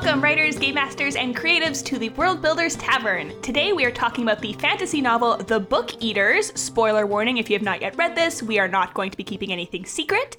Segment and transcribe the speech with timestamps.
[0.00, 3.32] Welcome, writers, game masters, and creatives, to the World Builders Tavern.
[3.42, 6.52] Today we are talking about the fantasy novel The Book Eaters.
[6.54, 9.24] Spoiler warning if you have not yet read this, we are not going to be
[9.24, 10.36] keeping anything secret.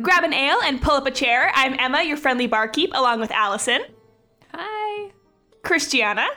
[0.00, 1.52] Grab an ale and pull up a chair.
[1.54, 3.82] I'm Emma, your friendly barkeep, along with Allison,
[4.54, 5.10] Hi.
[5.62, 6.28] Christiana,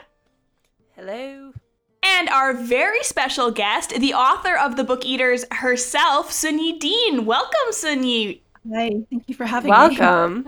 [0.96, 1.54] Hello.
[2.02, 7.24] and our very special guest, the author of The Book Eaters herself, Sunyi Dean.
[7.24, 8.42] Welcome, Sunyi.
[8.70, 9.76] Hi, thank you for having me.
[9.78, 10.46] Welcome.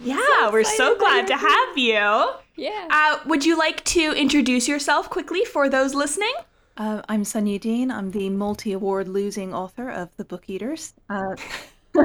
[0.00, 0.04] Hi.
[0.06, 2.32] Yeah, we're so glad to have you.
[2.56, 2.88] Yeah.
[2.90, 6.32] Uh, would you like to introduce yourself quickly for those listening?
[6.76, 7.90] Uh, I'm Sunyi Dean.
[7.90, 10.94] I'm the multi-award losing author of The Book Eaters.
[11.10, 11.34] Uh,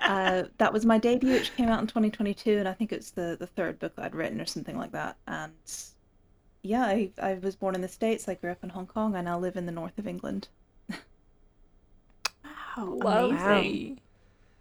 [0.00, 3.36] uh, that was my debut, which came out in 2022, and I think it's the,
[3.38, 5.16] the third book I'd written or something like that.
[5.26, 5.52] And
[6.62, 8.28] yeah, I, I was born in the States.
[8.28, 9.16] I grew up in Hong Kong.
[9.16, 10.48] I now live in the north of England.
[12.76, 13.26] Wow.
[13.30, 13.98] Lovely.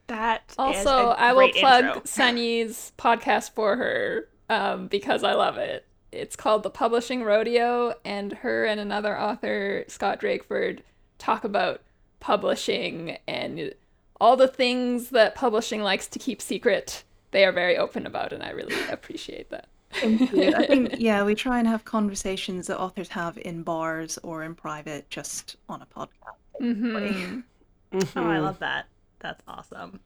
[0.09, 2.01] That is Also, a I will great plug intro.
[2.01, 5.85] Sunyi's podcast for her um, because I love it.
[6.11, 10.79] It's called The Publishing Rodeo, and her and another author, Scott Drakeford,
[11.19, 11.81] talk about
[12.19, 13.73] publishing and
[14.19, 17.03] all the things that publishing likes to keep secret.
[17.31, 19.69] They are very open about, and I really appreciate that.
[20.01, 20.53] Thank you.
[20.55, 24.55] I think, yeah, we try and have conversations that authors have in bars or in
[24.55, 26.09] private, just on a podcast.
[26.59, 27.39] hmm
[28.15, 28.85] Oh, I love that.
[29.19, 29.99] That's awesome.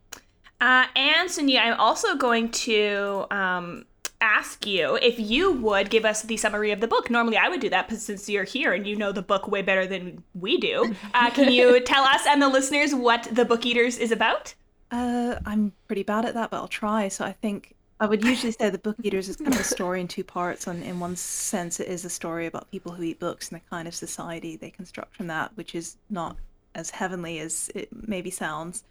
[0.62, 3.86] Uh, and Sunyi, I'm also going to um,
[4.22, 7.10] ask you if you would give us the summary of the book.
[7.10, 9.62] Normally, I would do that, but since you're here and you know the book way
[9.62, 13.66] better than we do, uh, can you tell us and the listeners what The Book
[13.66, 14.54] Eaters is about?
[14.90, 17.10] Uh, I'm pretty bad at that, but I'll try.
[17.10, 20.00] So I think I would usually say the Book Eaters is kind of a story
[20.00, 20.68] in two parts.
[20.68, 23.66] And in one sense, it is a story about people who eat books and the
[23.70, 26.38] kind of society they construct from that, which is not
[26.76, 28.84] as heavenly as it maybe sounds.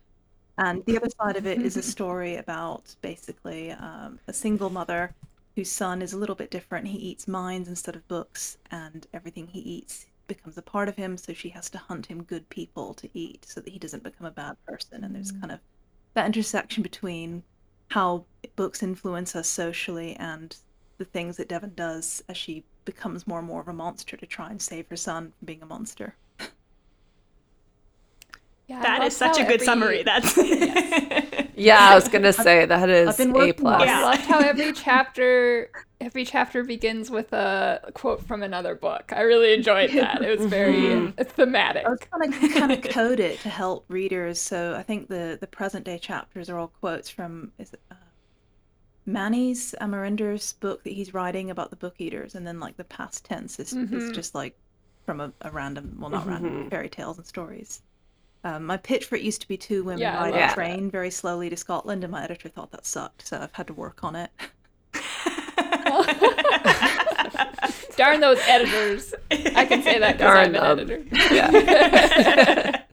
[0.59, 1.89] And the other side of it is a mm-hmm.
[1.89, 5.15] story about basically um, a single mother
[5.57, 6.89] whose son is a little bit different.
[6.89, 11.17] He eats minds instead of books, and everything he eats becomes a part of him.
[11.17, 14.27] So she has to hunt him good people to eat so that he doesn't become
[14.27, 15.05] a bad person.
[15.05, 15.41] And there's mm-hmm.
[15.41, 15.61] kind of
[16.15, 17.43] that intersection between
[17.89, 18.25] how
[18.57, 20.57] books influence us socially and
[20.99, 24.27] the things that Devon does as she becomes more and more of a monster to
[24.27, 26.15] try and save her son from being a monster.
[28.69, 30.03] Yeah, I That love is such a good every- summary.
[30.05, 30.37] That's
[31.55, 33.83] Yeah, I was gonna say that is been a plus.
[33.85, 34.01] Yeah.
[34.01, 39.13] I loved how every chapter every chapter begins with a quote from another book.
[39.15, 40.23] I really enjoyed that.
[40.23, 41.23] It was very mm-hmm.
[41.23, 41.87] thematic.
[41.87, 44.41] I was trying to kind of code it to help readers.
[44.41, 47.97] So I think the the present day chapters are all quotes from is it uh,
[49.07, 52.85] Manny's uh, Amarinder's book that he's writing about the book eaters, and then like the
[52.85, 54.13] past tense is, is mm-hmm.
[54.13, 54.57] just like
[55.05, 56.69] from a, a random, well not random, mm-hmm.
[56.69, 57.83] fairy tales and stories.
[58.45, 60.39] Um, my pitch for it used to be two women Yeah, I ride love a
[60.39, 60.55] that.
[60.55, 63.75] train very slowly to Scotland, and my editor thought that sucked, so I've had to
[63.75, 64.31] work on it.
[67.97, 69.15] Darn those editors.
[69.31, 70.79] I can say that because Darn I'm an them.
[70.91, 71.05] editor.
[71.35, 72.83] Yeah.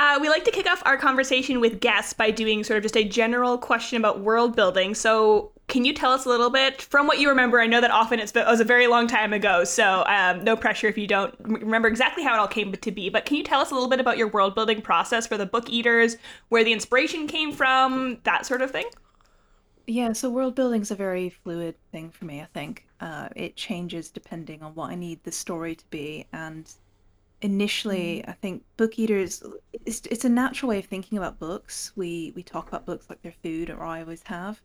[0.00, 2.96] Uh, we like to kick off our conversation with guests by doing sort of just
[2.96, 4.94] a general question about world building.
[4.94, 7.60] So, can you tell us a little bit from what you remember?
[7.60, 10.56] I know that often it's, it was a very long time ago, so um, no
[10.56, 13.10] pressure if you don't remember exactly how it all came to be.
[13.10, 15.44] But can you tell us a little bit about your world building process for the
[15.44, 16.16] book eaters,
[16.48, 18.86] where the inspiration came from, that sort of thing?
[19.86, 22.86] Yeah, so world building's a very fluid thing for me, I think.
[23.00, 26.26] Uh, it changes depending on what I need the story to be.
[26.32, 26.70] And
[27.42, 29.42] initially, I think book eaters,
[29.84, 31.92] it's, it's a natural way of thinking about books.
[31.94, 34.60] We we talk about books like they're food, or I always have.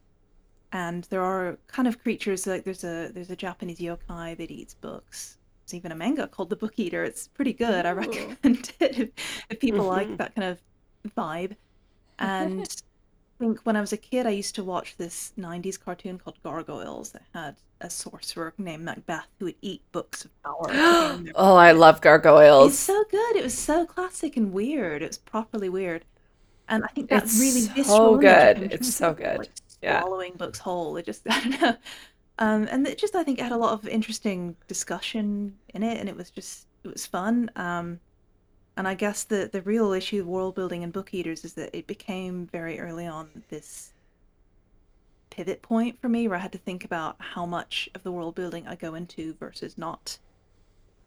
[0.73, 4.73] And there are kind of creatures like there's a there's a Japanese yokai that eats
[4.73, 5.38] books.
[5.63, 7.03] There's even a manga called The Book Eater.
[7.03, 7.85] It's pretty good.
[7.85, 9.09] I recommend it if,
[9.50, 10.16] if people like mm-hmm.
[10.17, 10.59] that kind of
[11.16, 11.56] vibe.
[12.17, 12.61] And
[13.39, 16.41] I think when I was a kid, I used to watch this 90s cartoon called
[16.44, 20.67] Gargoyles that had a sorcerer named Macbeth who would eat books of power.
[20.67, 22.72] to gain their- oh, I love Gargoyles.
[22.72, 23.35] It's so good.
[23.35, 25.03] It was so classic and weird.
[25.03, 26.03] It was properly weird.
[26.67, 28.72] And I think that It's really so good.
[28.72, 29.37] It's so good.
[29.37, 29.52] Like,
[29.84, 30.02] Yeah.
[30.02, 30.97] swallowing books whole.
[30.97, 31.76] It just, I don't know.
[32.40, 36.09] Um, and it just, I think, had a lot of interesting discussion in it, and
[36.09, 37.52] it was just, it was fun.
[37.56, 38.00] Um,
[38.76, 41.76] and I guess the the real issue of world building and book eaters is that
[41.78, 43.94] it became very early on this
[45.30, 48.36] pivot point for me where I had to think about how much of the world
[48.36, 50.18] building I go into versus not.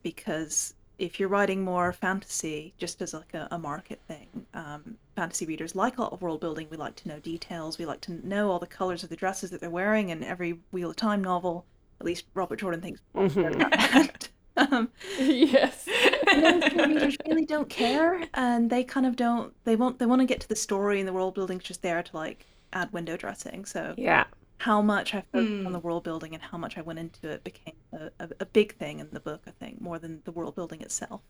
[0.02, 5.46] Because if you're writing more fantasy, just as like a, a market thing, um, fantasy
[5.46, 6.68] readers like a lot of world building.
[6.70, 7.78] We like to know details.
[7.78, 10.58] We like to know all the colors of the dresses that they're wearing in every
[10.72, 11.66] Wheel of Time novel.
[12.00, 13.00] At least Robert Jordan thinks.
[14.58, 14.88] Um,
[15.18, 15.86] yes.
[16.34, 20.26] most readers really don't care and they kind of don't they want they want to
[20.26, 23.66] get to the story and the world building's just there to like add window dressing.
[23.66, 24.24] So Yeah.
[24.58, 25.74] How much I focused on Mm.
[25.74, 28.76] the world building and how much I went into it became a, a, a big
[28.76, 31.22] thing in the book, I think, more than the world building itself.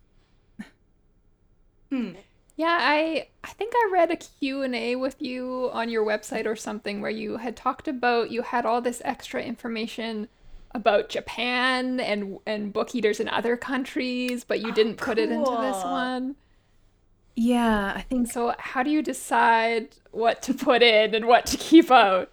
[1.90, 2.12] Hmm.
[2.56, 7.00] Yeah, I I think I read a Q&A with you on your website or something
[7.00, 10.28] where you had talked about you had all this extra information
[10.72, 15.30] about Japan and and book eaters in other countries, but you Oh, didn't put it
[15.30, 16.36] into this one.
[17.36, 21.56] Yeah, I think So how do you decide what to put in and what to
[21.56, 22.32] keep out?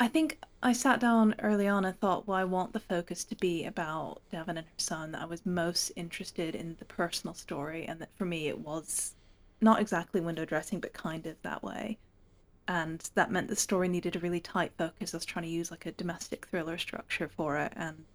[0.00, 3.36] I think I sat down early on and thought, well, I want the focus to
[3.36, 5.14] be about Devon and her son.
[5.14, 9.14] I was most interested in the personal story, and that for me it was
[9.60, 12.00] not exactly window dressing, but kind of that way.
[12.68, 15.14] And that meant the story needed a really tight focus.
[15.14, 18.06] I was trying to use like a domestic thriller structure for it, and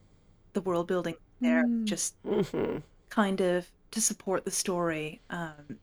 [0.54, 1.86] the world building there Mm.
[1.86, 2.78] just hmm
[3.10, 5.22] kind of to support the story.
[5.30, 5.80] Um,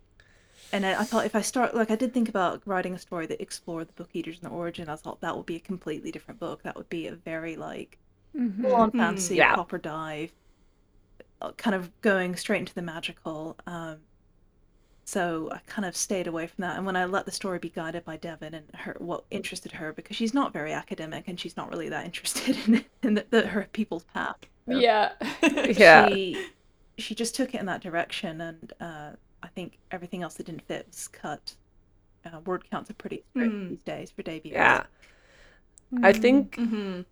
[0.73, 3.27] and I, I thought if I start, like, I did think about writing a story
[3.27, 4.89] that explored the book eaters and the origin.
[4.89, 6.63] I thought that would be a completely different book.
[6.63, 7.99] That would be a very like
[8.37, 8.63] Mhm.
[8.63, 8.97] full on Mhm.
[8.97, 9.55] fantasy, Yeah.
[9.55, 10.33] proper dive,
[11.41, 13.57] uh, kind of going straight into the magical.
[13.67, 13.99] Um,
[15.05, 16.77] so I kind of stayed away from that.
[16.77, 19.93] And when I let the story be guided by Devon and her, what interested her,
[19.93, 23.47] because she's not very academic and she's not really that interested in, in the, the,
[23.49, 24.37] her people's path.
[24.69, 25.13] So Yeah.
[25.77, 26.09] Yeah.
[26.09, 26.47] she
[26.99, 29.11] she just took it in that direction and uh,
[29.43, 31.55] i think everything else that didn't fit was cut
[32.27, 33.69] uh, word counts are pretty strict Mm.
[33.69, 34.85] these days for debuts Yeah.
[36.03, 37.03] I think hmm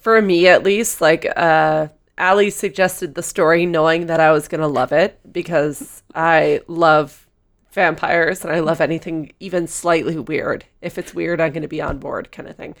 [0.00, 1.88] for me at least, like uh
[2.18, 7.26] Ali suggested the story knowing that I was gonna love it because I love
[7.72, 10.64] vampires and I love anything even slightly weird.
[10.82, 12.74] If it's weird, I'm gonna be on board kind of thing.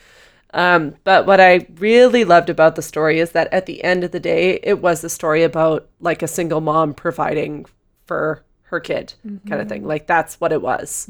[0.54, 4.12] Um, but what I really loved about the story is that at the end of
[4.12, 7.64] the day, it was a story about like a single mom providing
[8.06, 9.14] for her kid
[9.48, 9.84] kind of thing.
[9.86, 11.08] Like that's what it was.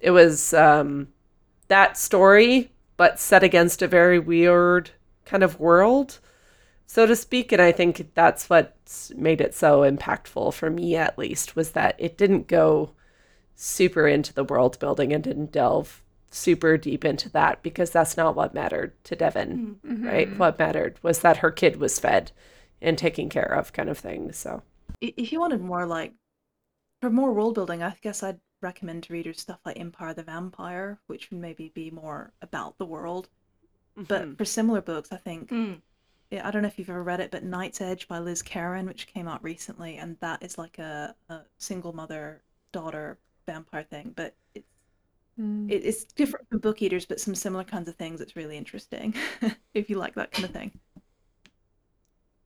[0.00, 1.08] It was um
[1.68, 4.90] that story, but set against a very weird
[5.24, 6.18] kind of world,
[6.86, 7.50] so to speak.
[7.52, 8.76] And I think that's what
[9.16, 12.90] made it so impactful for me, at least, was that it didn't go
[13.54, 18.36] super into the world building and didn't delve super deep into that because that's not
[18.36, 20.28] what mattered to Devon, right?
[20.38, 22.30] What mattered was that her kid was fed
[22.82, 24.32] and taken care of, kind of thing.
[24.32, 24.62] So,
[25.02, 26.12] I- if you wanted more like
[27.00, 31.00] for more world building i guess i'd recommend to readers stuff like empire the vampire
[31.06, 33.28] which would maybe be more about the world
[34.08, 34.36] but Mhm.
[34.38, 35.80] for similar books i think Mm.
[36.30, 38.86] yeah, I don't know if you've ever read it, but Night's Edge by Liz Kerin,
[38.86, 44.12] which came out recently, and that is like a, a single mother daughter vampire thing,
[44.16, 44.68] but it's
[45.38, 45.68] Mm.
[45.68, 48.20] it, it's different from Book Eaters, but some similar kinds of things.
[48.20, 49.14] It's really interesting
[49.74, 50.72] if you like that kind of thing.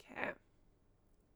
[0.00, 0.32] okay,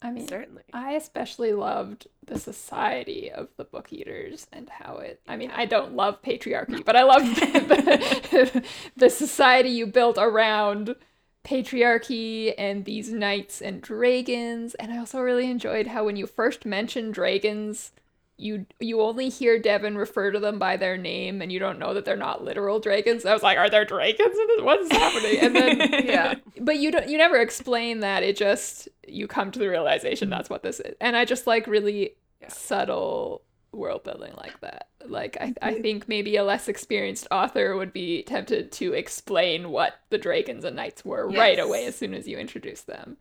[0.05, 0.63] I mean, certainly.
[0.75, 5.23] I especially loved the society of the book eaters and how it.
[5.27, 8.65] I mean, I don't love patriarchy, but I love the,
[8.95, 10.95] the society you built around
[11.43, 14.75] patriarchy and these knights and dragons.
[14.75, 17.93] And I also really enjoyed how when you first mentioned dragons,
[18.37, 21.95] you you only hear Devon refer to them by their name, and you don't know
[21.95, 23.25] that they're not literal dragons.
[23.25, 24.61] I was like, are there dragons in this?
[24.63, 25.39] What's happening?
[25.41, 26.35] And then Yeah.
[26.61, 30.49] but you don't you never explain that it just you come to the realization that's
[30.51, 32.49] what this is and i just like really Yeah.
[32.49, 33.43] subtle
[33.73, 38.23] world building like that like I, I think maybe a less experienced author would be
[38.23, 42.39] tempted to explain what the dragons and knights were right away as soon as you
[42.39, 43.17] introduce them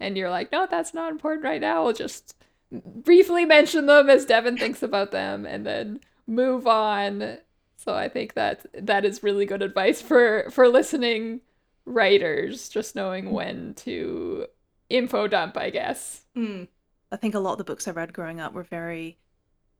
[0.00, 2.34] and you're like no that's not important right now we'll just
[2.70, 7.38] briefly mention them as Devon thinks about them and then move on.
[7.76, 11.40] So i think that that is really good advice for for listening
[11.86, 14.46] writers just knowing when to
[14.90, 16.22] info dump i guess.
[16.36, 16.68] Mm.
[17.10, 19.16] I think a lot of the books I read growing up were very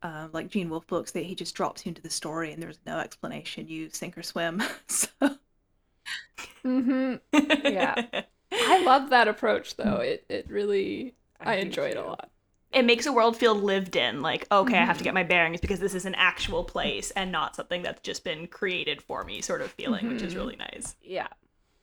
[0.02, 2.78] uh, like Gene Wolfe books that he just drops you into the story and there's
[2.87, 3.68] no explanation.
[3.68, 4.62] You sink or swim.
[4.87, 5.09] so.
[6.62, 8.23] Hmm Yeah.
[8.52, 9.97] i love that approach though.
[9.97, 12.30] It it really i, do enjoy it a lot
[12.72, 15.60] it makes a world feel lived in like okay i have to get my bearings
[15.60, 19.40] because this is an actual place and not something that's just been created for me
[19.40, 20.96] sort of feeling which is really nice.
[21.02, 21.28] Yeah.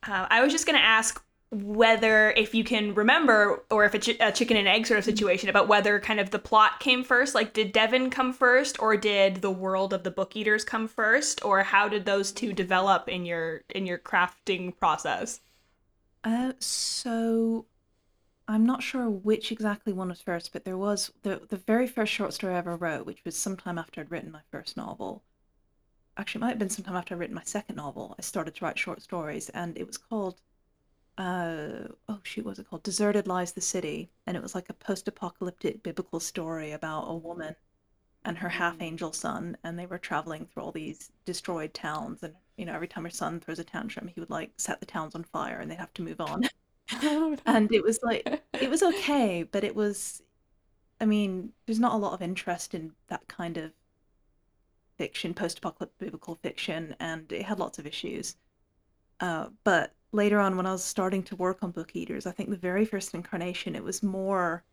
[0.07, 4.09] uh, i was just going to ask whether if you can remember or if it's
[4.19, 7.35] a chicken and egg sort of situation about whether kind of the plot came first
[7.35, 11.43] like did devon come first or did the world of the book eaters come first
[11.45, 15.39] or how did those two develop in your in your crafting process?
[16.23, 17.65] Uh, so
[18.47, 22.11] I'm not sure which exactly one was first, but there was the the very first
[22.13, 25.23] short story I ever wrote, which was sometime after I'd written my first novel.
[26.17, 28.15] Actually, it might have been sometime after I'd written my second novel.
[28.17, 30.41] I started to write short stories, and it was called,
[31.17, 32.83] uh, oh shoot, what was it called?
[32.83, 37.55] Deserted Lies the City, and it was like a post-apocalyptic biblical story about a woman
[38.25, 42.23] and her half angel son, and they were traveling through all these destroyed towns.
[42.23, 44.85] And you know, every time her son throws a tantrum, he would like set the
[44.85, 46.43] towns on fire, and they'd have to move on.
[47.45, 48.27] and it was like
[48.59, 50.21] it was okay, but it was.
[51.01, 53.73] I mean, there's not a lot of interest in that kind of
[54.97, 58.35] fiction, post-apocalyptic biblical fiction, and it had lots of issues.
[59.19, 62.49] Uh, but later on, when I was starting to work on Book Eaters, I think
[62.49, 64.63] the very first incarnation, it was more.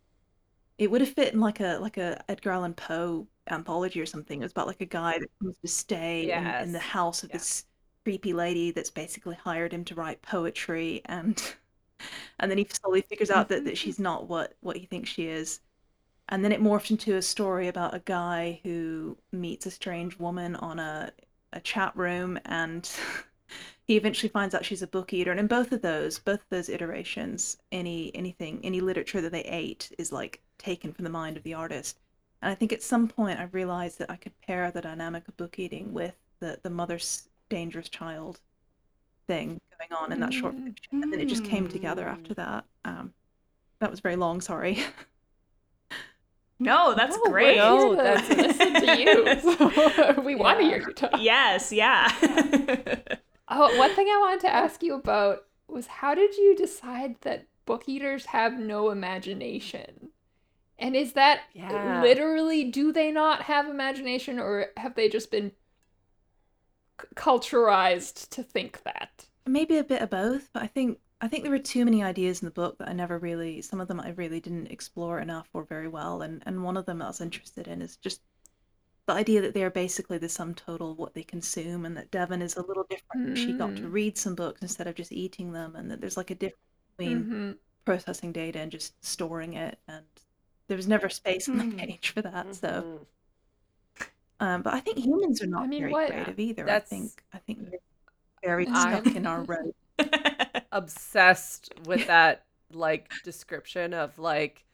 [0.78, 4.40] It would have fit in like a like a Edgar Allan Poe anthology or something.
[4.40, 7.30] It was about like a guy that comes to stay in, in the house of
[7.30, 7.38] Yeah.
[7.38, 7.66] this
[8.04, 11.56] creepy lady that's basically hired him to write poetry, and
[12.38, 14.04] and then he slowly figures out that, that she's mm-hmm.
[14.04, 15.60] not what what he thinks she is.
[16.28, 20.56] And then it morphed into a story about a guy who meets a strange woman
[20.56, 21.12] on a
[21.52, 22.90] a chat room and
[23.84, 26.48] he eventually finds out she's a book eater and in both of those both of
[26.48, 31.36] those iterations any anything any literature that they ate is like taken from the mind
[31.36, 31.98] of the artist.
[32.40, 35.36] And i think at some point i realized that i could pair the dynamic of
[35.36, 38.40] book eating with the the mother's dangerous child
[39.26, 40.64] thing going on in that short Mm.
[40.66, 43.12] fiction and then it just came together after that um
[43.80, 44.78] that was very long sorry
[46.58, 47.56] No, that's Oh, great.
[47.56, 49.26] No, that's- listen to you.
[49.40, 51.10] So we want to hear you talk.
[51.18, 52.08] Yes, yeah.
[53.48, 57.46] Oh, one thing I wanted to ask you about was how did you decide that
[57.66, 60.10] book eaters have no imagination?
[60.78, 62.00] And is that Yeah.
[62.00, 65.56] literally do they not have imagination or have they just been c-
[67.14, 69.26] culturized to think that?
[69.46, 72.40] maybe a bit of both but i think i think there were too many ideas
[72.40, 75.48] in the book that i never really some of them i really didn't explore enough
[75.52, 78.20] or very well and and one of them i was interested in is just
[79.06, 82.10] the idea that they are basically the sum total of what they consume and that
[82.12, 83.92] devon is a little different she got to Mm.
[83.92, 86.62] read some books instead of just eating them and that there's like a difference
[86.96, 87.58] between Mhm.
[87.84, 90.06] processing data and just storing it and
[90.68, 91.78] there was never space on the Mm.
[91.78, 93.06] page for that so Mhm.
[94.42, 97.24] Um but i think humans are not mean, very what- creative either That's- i think
[97.32, 97.78] i think we're
[98.42, 99.74] very I'm- stuck in our road
[100.72, 104.64] obsessed with that like description of like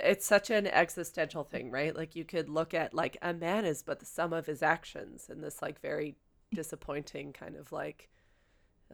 [0.00, 1.94] it's such an existential thing, right?
[1.94, 5.26] Like you could look at like a man is but the sum of his actions
[5.28, 6.16] and this like very
[6.54, 8.08] disappointing kind of like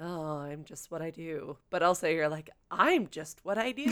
[0.00, 1.56] oh, I'm just what I do.
[1.70, 3.87] But also you're like I'm just what I do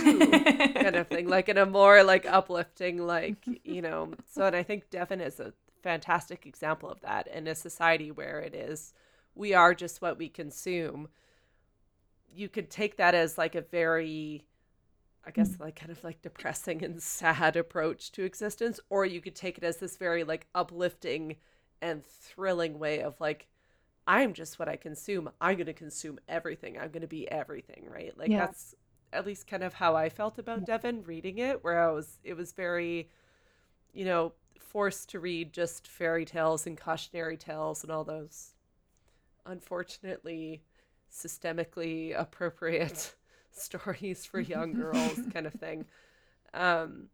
[0.75, 4.13] kind of thing like in a more like uplifting like, you know.
[4.33, 5.53] So and I think Devon is a
[5.87, 8.93] fantastic example of that in a society where it is
[9.37, 11.09] we are just what we consume.
[12.35, 14.45] You could take that as like a very
[15.25, 15.61] i guess mm.
[15.61, 19.65] like kind of like depressing and sad approach to existence or you could take it
[19.65, 21.37] as this very like uplifting
[21.83, 23.47] and thrilling way of like
[24.07, 25.29] i'm just what i consume.
[25.41, 26.79] I'm going to consume everything.
[26.79, 28.17] I'm going to be everything right?
[28.17, 28.47] Like Yeah.
[28.47, 28.75] that's
[29.13, 32.37] at least kind of how i felt about devon reading it where i was it
[32.37, 33.09] was very
[33.93, 38.55] you know forced to read just fairy tales and cautionary tales and all those
[39.45, 40.63] unfortunately
[41.13, 43.15] systemically appropriate
[43.53, 45.87] stories for young girls kind of thing.
[46.53, 47.09] Um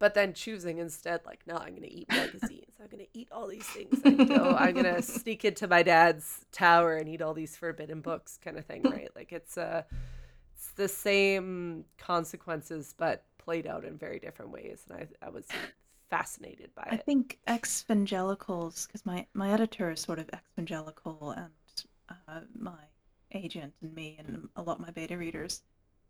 [0.00, 2.74] but then choosing instead like no i'm gonna eat magazines.
[2.80, 4.00] I'm gonna eat all these things.
[4.02, 8.58] Go i'm gonna sneak into my dad's tower and eat all these forbidden books kind
[8.58, 9.10] of thing right?
[9.16, 9.82] Like it's uh
[10.54, 14.84] it's the same consequences but played out in very different ways.
[14.88, 15.46] And i, I was
[16.10, 21.30] fascinated by I it I think evangelicals, because my my editor is sort of evangelical,
[21.30, 21.54] and
[22.28, 22.84] uh, my
[23.32, 25.62] agent and me and a lot of my beta readers,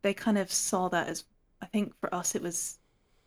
[0.03, 1.25] they kind of saw that as
[1.61, 2.79] I think for us it was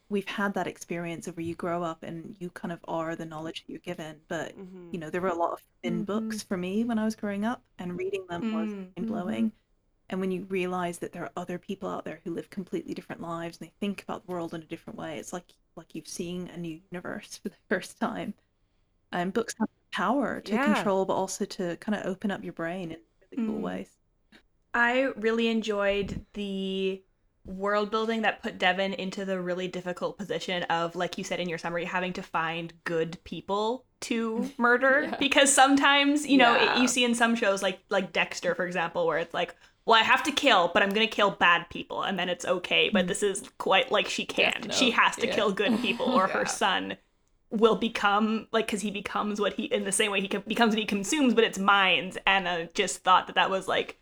[0.09, 3.25] we've had that experience of where you grow up and you kind of are the
[3.25, 4.91] knowledge that you're given, but Mhm.
[4.91, 7.45] you know there were a lot of thin books for me when I was growing
[7.45, 9.53] up, and reading them was Mm, mind blowing.
[10.09, 13.21] And when you realize that there are other people out there who live completely different
[13.21, 16.07] lives and they think about the world in a different way, it's like like you've
[16.07, 18.33] seen a new universe for the first time.
[19.11, 20.63] And books have power to Yeah.
[20.73, 22.99] control, but also to kind of open up your brain in
[23.31, 23.61] really cool Mm.
[23.61, 23.89] ways.
[24.73, 27.03] I really enjoyed the
[27.45, 31.49] world building that put Devon into the really difficult position of, like you said in
[31.49, 35.03] your summary, having to find good people to murder.
[35.03, 35.15] Yeah.
[35.19, 39.05] Because sometimes, you know, it, you see in some shows like like Dexter, for example,
[39.07, 42.17] where it's like, well, I have to kill, but I'm gonna kill bad people, and
[42.19, 42.89] then it's okay.
[42.89, 44.53] But this is quite like she can.
[44.61, 45.35] Death She has to yeah.
[45.35, 46.97] kill good people, or her son
[47.49, 50.79] will become like because he becomes what he in the same way he becomes what
[50.79, 52.17] he consumes, but it's minds.
[52.25, 53.99] And I just thought that that was like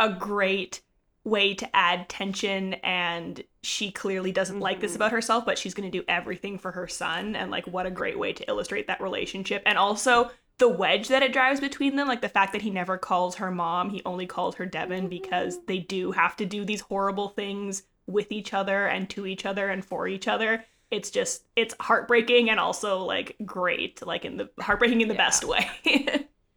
[0.00, 0.82] a great
[1.24, 4.96] way to add tension and she clearly doesn't like this Mhm.
[4.96, 7.92] about herself but she's going to do everything for her son and like what a
[7.92, 10.32] great way to illustrate that relationship and also
[10.62, 13.50] the wedge that it drives between them like the fact that he never calls her
[13.50, 17.82] mom he only calls her Devon because they do have to do these horrible things
[18.06, 22.48] with each other and to each other and for each other it's just it's heartbreaking
[22.50, 25.26] and also like great, like in the heartbreaking in the Yeah.
[25.26, 25.68] best way.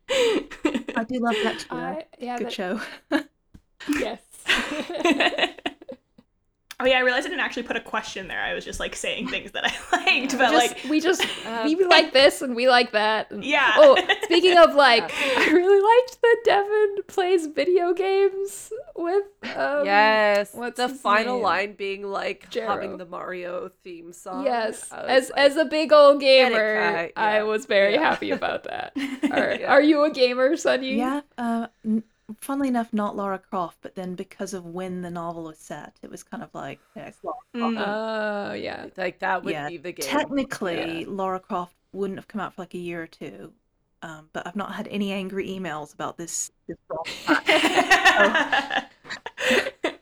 [0.10, 1.76] I do love that too.
[1.76, 2.82] I, yeah, Good that- show.
[3.98, 4.20] Yes.
[6.80, 8.40] oh yeah, I realized I didn't actually put a question there.
[8.42, 9.72] I was just like saying things that I
[10.22, 13.32] liked, We but just- like we just Um, we like this and we like that.
[13.32, 13.74] and- yeah.
[13.78, 15.04] Oh, speaking of like,
[15.38, 19.24] I really liked that Devon plays video games with.
[19.56, 20.54] Um, yes.
[20.54, 21.44] what's the final name?
[21.44, 22.68] line being like Jero.
[22.68, 24.44] humming the Mario theme song.
[24.46, 27.14] Yes, as like, as a big old Get it, gamer, Cai.
[27.16, 28.00] I was very Yeah.
[28.02, 28.94] happy about that.
[29.32, 29.72] Are, Yeah.
[29.72, 30.98] are you a gamer, Sunyi?
[30.98, 31.22] yeah.
[31.38, 32.04] Uh, n-
[32.42, 36.10] funnily enough, not Lara Croft, but then because of when the novel was set, it
[36.10, 37.76] was kind of like yeah, it's Lara Croft.
[37.78, 37.84] Mm.
[37.88, 38.88] Oh yeah.
[38.98, 40.08] like that would Yeah, be the game.
[40.08, 41.06] Technically, Yeah.
[41.08, 43.54] Lara Croft wouldn't have come out for like a year or two.
[44.02, 46.52] Um, but I've not had any angry emails about this.
[46.68, 46.78] this
[47.26, 48.94] fact.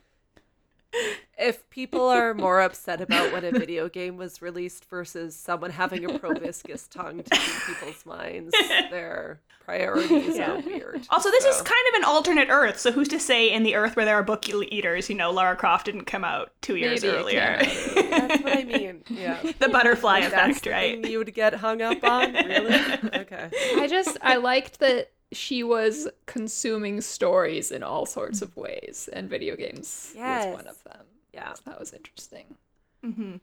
[1.38, 6.04] if people are more upset about when a video game was released versus someone having
[6.04, 8.54] a proboscis tongue to read people's minds,
[8.90, 10.52] their priorities Yeah.
[10.52, 11.06] are weird.
[11.10, 13.96] Also, this is kind of an alternate Earth, so who's to say in the Earth
[13.96, 17.16] where there are book eaters, you know, Lara Croft didn't come out two years Maybe
[17.16, 17.58] earlier.
[17.94, 19.02] That's what I mean.
[19.08, 19.40] Yeah.
[19.58, 21.02] the butterfly That's effect, the right?
[21.02, 22.32] thing you would get hung up on?
[22.34, 22.74] Really?
[23.14, 23.50] Okay.
[23.76, 29.28] I just I liked that she was consuming stories in all sorts of ways, and
[29.28, 31.06] video games was one of them.
[31.34, 31.54] Yeah.
[31.54, 32.56] So that was interesting.
[33.02, 33.36] hmm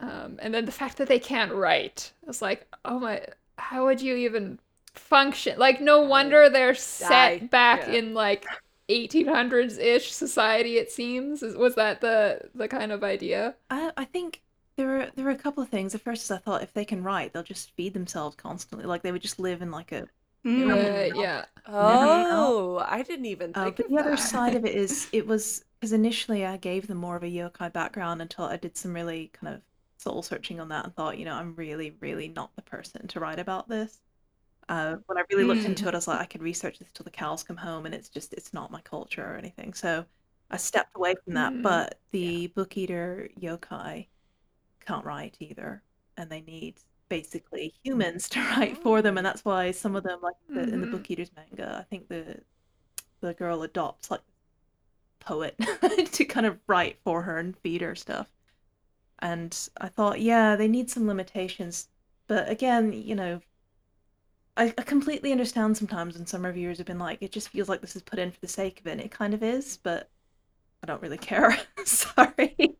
[0.00, 3.22] Um, and then the fact that they can't write, I was like, oh my,
[3.58, 4.58] how would you even
[4.94, 5.58] function?
[5.58, 7.50] Like, no wonder they're set Die.
[7.50, 7.92] back Yeah.
[7.98, 8.52] in like
[8.88, 10.76] 1800s ish society.
[10.78, 13.56] It seems was that the the kind of idea?
[13.70, 14.42] I, I think
[14.76, 15.94] there are there are a couple of things.
[15.94, 18.86] At first, is I thought if they can write, they'll just feed themselves constantly.
[18.86, 20.08] Like they would just live in like a.
[20.44, 20.70] Mm.
[20.70, 21.44] Uh, yeah.
[21.66, 25.92] Oh, I didn't even Uh, but the other side of it is it was because
[25.92, 29.54] initially I gave them more of a yokai background until I did some really kind
[29.54, 29.62] of
[29.98, 33.20] soul searching on that and thought, you know, I'm really, really not the person to
[33.20, 34.00] write about this.
[34.68, 35.66] Uh, when I really looked Mm.
[35.66, 37.94] into it, I was like, I could research this till the cows come home, and
[37.94, 39.74] it's just it's not my culture or anything.
[39.74, 40.06] So
[40.50, 41.54] I stepped away from that.
[41.54, 44.08] Mm, But the book eater yokai
[44.86, 45.82] can't write either,
[46.16, 46.80] and they need
[47.10, 50.80] basically humans to write for them, and that's why some of them, like the, in
[50.80, 50.88] the Mhm.
[50.88, 52.42] book eaters manga, I think the
[53.20, 54.22] the girl adopts like
[55.20, 55.56] poet
[56.12, 58.28] to kind of write for her and feed her stuff.
[59.20, 61.88] And I thought, yeah, they need some limitations.
[62.28, 63.40] But again, you know,
[64.56, 67.80] I, I completely understand sometimes when some reviewers have been like, it just feels like
[67.80, 68.92] this is put in for the sake of it.
[68.92, 70.10] And it kind of is, but
[70.82, 71.58] I don't really care.
[71.84, 72.76] Sorry.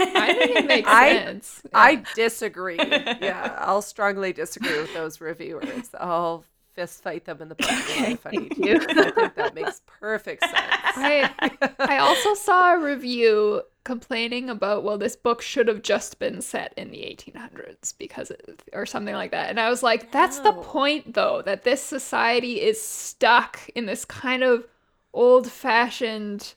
[0.00, 1.62] I think it makes I- sense.
[1.74, 2.76] I disagree.
[2.78, 5.90] Yeah, I'll strongly disagree with those reviewers.
[5.98, 9.00] I'll fist fight them in the parking lot if I need to.
[9.00, 10.56] I think that makes perfect sense.
[10.56, 16.40] I I also saw a review complaining about well this book should have just been
[16.40, 20.38] set in the 1800s because it, or something like that and I was like that's
[20.38, 24.68] the point though that this society is stuck in this kind of
[25.12, 26.54] old fashioned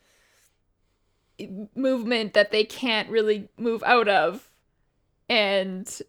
[1.75, 4.51] movement that they can't really move out of
[5.27, 6.01] and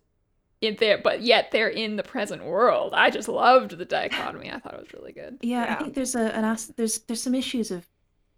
[0.67, 2.93] in there but yet they're in the present world.
[2.95, 4.51] I just loved the dichotomy.
[4.51, 5.39] I thought it was really good.
[5.43, 5.75] Yeah, Yeah.
[5.75, 7.87] I think there's a an as- there's there's some issues of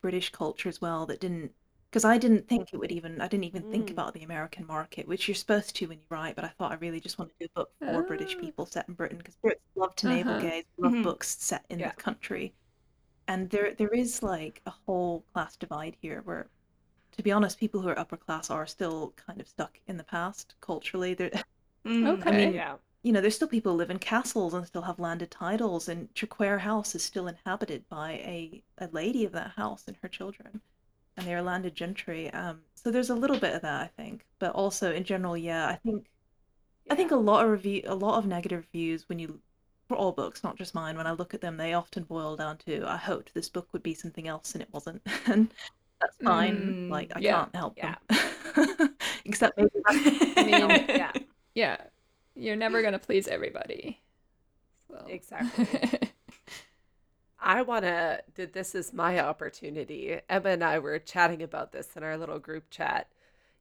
[0.00, 1.52] British culture as well that didn't
[1.90, 3.92] because I didn't think it would even I didn't even think Mm.
[3.92, 6.36] about the American market, which you're supposed to when you write.
[6.36, 8.40] But I thought I really just wanted to do a book for British Ah.
[8.40, 10.42] people set in Britain because Brits love to navel Uh-huh.
[10.42, 11.02] gaze, love Mhm.
[11.02, 11.90] books set in Yeah.
[11.90, 12.52] the country,
[13.26, 16.48] and there there is like a whole class divide here where.
[17.12, 20.04] To be honest, people who are upper class are still kind of stuck in the
[20.04, 21.14] past culturally.
[21.14, 21.32] They're,
[21.86, 22.18] Mm.
[22.18, 22.30] Okay.
[22.30, 22.74] I mean, yeah.
[23.02, 26.12] you know, there's still people who live in castles and still have landed titles, and
[26.14, 30.60] Traquair House is still inhabited by a, a lady of that house and her children,
[31.16, 32.30] and they are landed gentry.
[32.30, 35.68] Um, so there's a little bit of that, I think, but also in general, yeah,
[35.68, 36.06] I think
[36.90, 39.40] I think a lot of review, a lot of negative reviews when you
[39.88, 40.96] for all books, not just mine.
[40.96, 43.82] When I look at them, they often boil down to I hoped this book would
[43.82, 45.52] be something else and it wasn't, and
[46.00, 46.56] that's fine.
[46.56, 47.94] Mm, like I yeah, can't help yeah.
[48.08, 49.98] them, except maybe that's
[50.36, 51.12] I mean, yeah,
[51.58, 51.78] Yeah,
[52.36, 54.00] you're never gonna please everybody.
[54.88, 55.04] So.
[55.08, 56.12] exactly.
[57.40, 58.22] I want to.
[58.36, 60.20] This is my opportunity.
[60.28, 63.08] Emma and I were chatting about this in our little group chat.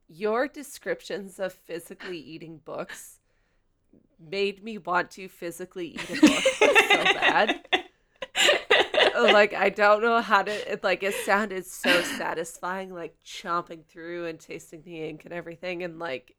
[0.07, 3.17] Your descriptions of physically eating books
[4.19, 7.67] made me want to physically eat a book so bad.
[9.33, 10.71] like I don't know how to.
[10.71, 15.81] It, like it sounded so satisfying, like chomping through and tasting the ink and everything,
[15.81, 16.35] and like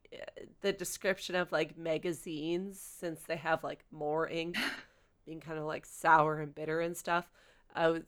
[0.60, 4.56] the description of like magazines since they have like more ink
[5.26, 7.30] being kind of like sour and bitter and stuff.
[7.74, 8.02] I was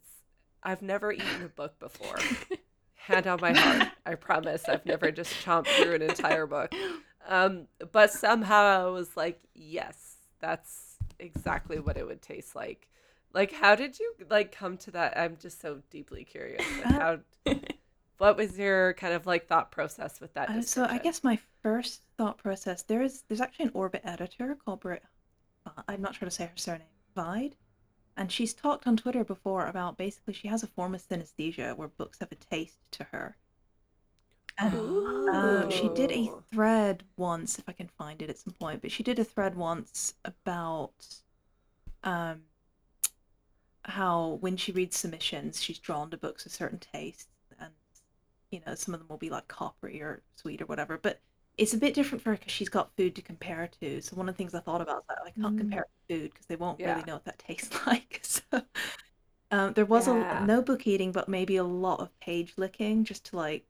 [0.62, 2.16] I've never eaten a book before.
[2.94, 4.68] Hand on my heart, I promise.
[4.68, 6.72] I've never just chomped through an entire book.
[7.26, 12.88] Um, but somehow I was like, yes, that's exactly what it would taste like.
[13.32, 15.16] Like, how did you like come to that?
[15.16, 16.64] I'm just so deeply curious.
[16.84, 17.18] Like, how?
[18.20, 20.50] what was your kind of like thought process with that?
[20.50, 24.56] Uh, so I guess my first thought process there is there's actually an Orbit editor
[24.62, 25.02] called Brit.
[25.66, 26.86] uh, I'm not sure to say her surname.
[27.16, 27.54] Hvide,
[28.16, 31.88] and she's talked on Twitter before about basically she has a form of synesthesia where
[31.88, 33.36] books have a taste to her.
[34.58, 34.74] And
[35.30, 38.92] uh, she did a thread once, if I can find it at some point, but
[38.92, 40.92] she did a thread once about
[42.04, 42.42] um,
[43.84, 47.29] how when she reads submissions, she's drawn to books of certain tastes, and
[48.50, 50.98] you know some of them will be like coppery or sweet or whatever.
[50.98, 51.20] But
[51.58, 54.00] it's a bit different for her because she's got food to compare to.
[54.02, 55.58] So one of the things I thought about is that I can't Mm.
[55.58, 56.84] compare it to food because they won't Yeah.
[56.84, 58.20] really know what that tastes like.
[58.22, 58.42] So
[59.50, 60.08] um, there was Yeah.
[60.08, 63.66] a no book eating, but maybe a lot of page licking just to like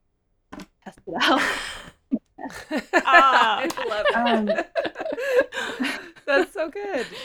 [0.85, 1.41] test it out.
[3.05, 3.67] Ah.
[3.67, 4.65] I love Um.
[6.27, 7.19] That's so good.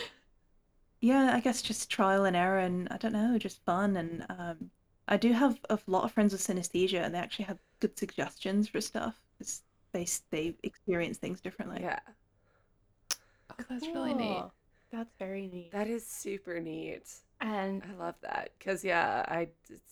[1.01, 3.95] yeah, I guess just trial and error, and I don't know, just fun.
[3.97, 4.71] And um,
[5.07, 8.67] I do have a lot of friends with synesthesia, and they actually have good suggestions
[8.67, 11.79] for stuff because they they experience things differently.
[11.81, 11.99] Yeah.
[13.51, 14.45] Oh, that's really neat.
[14.91, 15.71] That's very neat.
[15.71, 17.03] That is super neat.
[17.41, 19.49] and I love that because yeah, I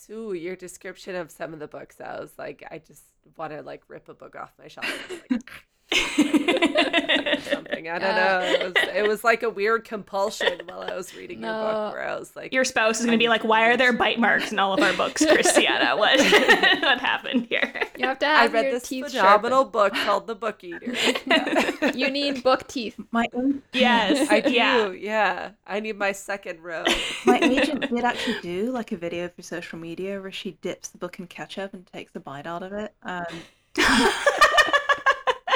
[0.10, 2.00] ooh your description of some of the books.
[2.02, 3.04] I was like, I just
[3.38, 4.88] want to like rip a book off my shelf.
[6.18, 6.74] and,
[7.26, 7.88] like, something.
[7.90, 8.40] I don't Yeah.
[8.40, 8.46] know.
[8.46, 12.08] It was, it was like a weird compulsion while I was reading your book, where
[12.08, 14.20] I was like, Your spouse is going to be need like, "Why are there bite
[14.20, 15.96] marks in all of our books, Christiana?
[15.98, 16.20] What
[16.82, 20.28] what happened here?" You have to I have read your this teeth phenomenal book called
[20.28, 20.96] The Book Eater.
[20.96, 21.96] sharpened.
[21.96, 23.00] You need book teeth.
[23.12, 24.52] My own Yes, I do.
[24.52, 24.92] yeah.
[24.92, 25.52] Yeah.
[25.68, 26.84] I need my second row.
[27.26, 30.98] my agent did actually do like a video for social media where she dips the
[30.98, 32.94] book in ketchup and takes a bite out of it.
[33.04, 33.26] Um,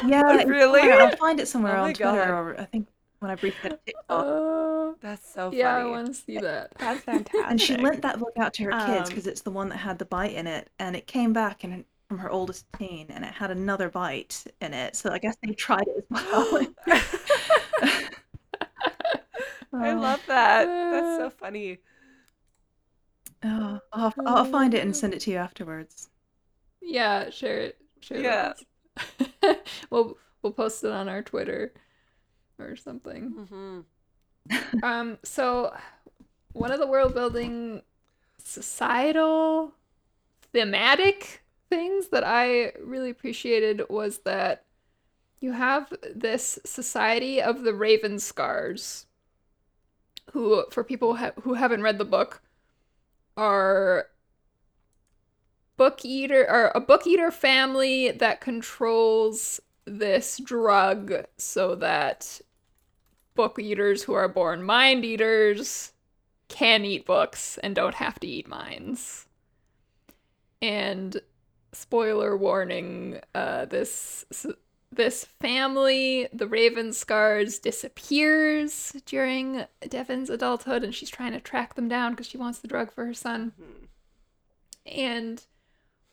[0.02, 0.92] yeah, Really?
[0.92, 2.30] I'll find it somewhere Oh on Twitter, God.
[2.30, 2.88] or I think
[3.20, 4.06] when I briefly had TikTok.
[4.10, 5.58] Oh, That's so funny.
[5.60, 6.72] yeah, I want to see that.
[6.78, 7.34] that's fantastic.
[7.50, 9.78] And she lent that book out to her kids Um, because it's the one that
[9.78, 13.26] had the bite in it, and it came back and from her oldest teen, and
[13.26, 14.96] it had another bite in it.
[14.96, 16.68] So I guess they tried it as well.
[19.74, 20.66] I love that.
[20.66, 21.80] That's so funny.
[23.44, 26.10] Oh, I'll, I'll find it and send it to you afterwards.
[26.82, 27.78] Yeah, share it.
[28.02, 28.52] Share Yeah.
[28.52, 28.58] it.
[29.90, 31.74] we'll we'll post it on our Twitter
[32.60, 33.34] or something.
[33.50, 33.82] hmm
[34.82, 35.76] Um, so
[36.54, 37.82] one of the world building
[38.44, 39.74] societal
[40.54, 44.66] thematic things that I really appreciated was that
[45.42, 49.06] you have this society of the Ravenscars,
[50.32, 52.42] who, for people ha- who haven't read the book,
[53.38, 54.08] are
[55.78, 62.42] book eater or a book eater family that controls this drug so that
[63.36, 65.94] book eaters who are born mind eaters
[66.50, 69.28] can eat books and don't have to eat minds.
[70.62, 71.22] And
[71.72, 74.26] spoiler warning, uh, this
[74.92, 82.14] this family, the Ravenscars, disappears during Devon's adulthood, and she's trying to track them down
[82.14, 83.52] because she wants the drug for her son.
[84.86, 85.46] And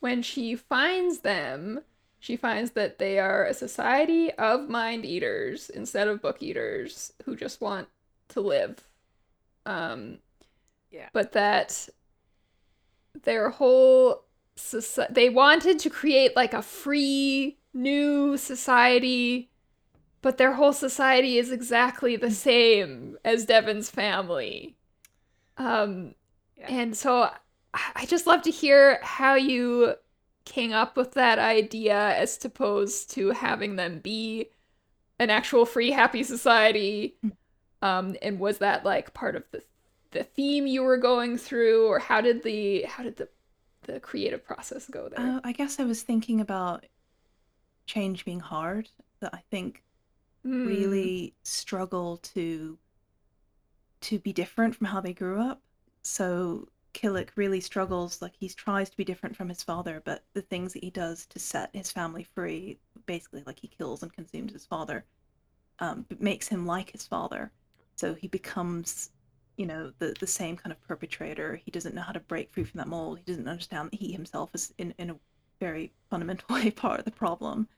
[0.05, 1.81] when she finds them,
[2.21, 7.37] she finds that they are a society of mind eaters instead of book eaters who
[7.37, 7.89] just want
[8.29, 8.89] to live.
[9.67, 10.21] Um,
[10.91, 11.09] Yeah.
[11.13, 11.89] But that
[13.23, 14.25] their whole
[14.57, 19.51] society, they wanted to create like a free new society,
[20.23, 24.77] but their whole society is exactly the same as Devon's family.
[25.59, 26.15] Um,
[26.57, 26.69] Yeah.
[26.69, 27.31] and so
[27.95, 29.95] I just love to hear how you
[30.45, 34.51] came up with that idea as opposed to having them be
[35.19, 37.17] an actual free happy society.
[37.83, 39.63] Um, and was that like part of the
[40.13, 43.29] the theme you were going through, or how did the how did the
[43.83, 45.37] the creative process go there?
[45.37, 46.87] Uh, I guess I was thinking about
[47.87, 48.89] change being hard.
[49.21, 49.83] That I think
[50.45, 50.65] Mm.
[50.65, 52.79] really struggle to
[54.03, 55.61] to be different from how they grew up.
[56.03, 60.43] So Killick really struggles, like he tries to be different from his father, but the
[60.43, 64.53] things that he does to set his family free, basically like he kills and consumes
[64.55, 65.05] his father,
[65.81, 67.53] um, makes him like his father.
[67.97, 69.11] So he becomes,
[69.57, 71.57] you know, the the same kind of perpetrator.
[71.57, 73.19] He doesn't know how to break free from that mold.
[73.19, 75.21] He doesn't understand that he himself is in in a
[75.61, 77.69] very fundamental way part of the problem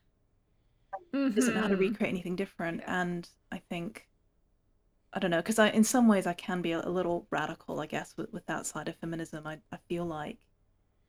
[1.35, 1.77] doesn't know how to Mhm.
[1.77, 4.09] recreate anything different and i think
[5.13, 7.87] i don't know because i in some ways i can be a, little radical i
[7.87, 10.39] guess with, with that side of feminism I, I feel like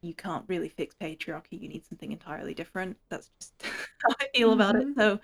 [0.02, 3.54] you can't really fix patriarchy you need something entirely different that's just
[4.04, 4.88] how I feel about it.
[4.88, 4.96] Mhm.
[4.96, 5.20] So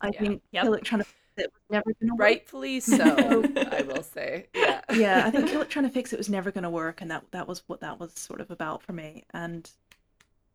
[0.00, 0.20] I Yeah.
[0.20, 0.64] think Yep.
[0.64, 1.06] Killick trying to
[1.38, 2.20] it was never going to work.
[2.20, 4.48] Rightfully so, I will say.
[4.54, 4.82] Yeah.
[4.90, 7.24] Yeah, I think Killick trying to fix it was never going to work, and that
[7.32, 9.24] that was what that was sort of about for me.
[9.32, 9.70] And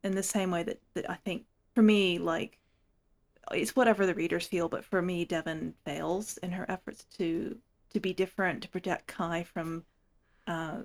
[0.04, 2.60] in the same way that, that I think for me, like
[3.52, 7.60] it's whatever the readers feel, but for me, Devon fails in her efforts to
[7.92, 9.86] to be different, to protect Cai from,
[10.48, 10.84] uh,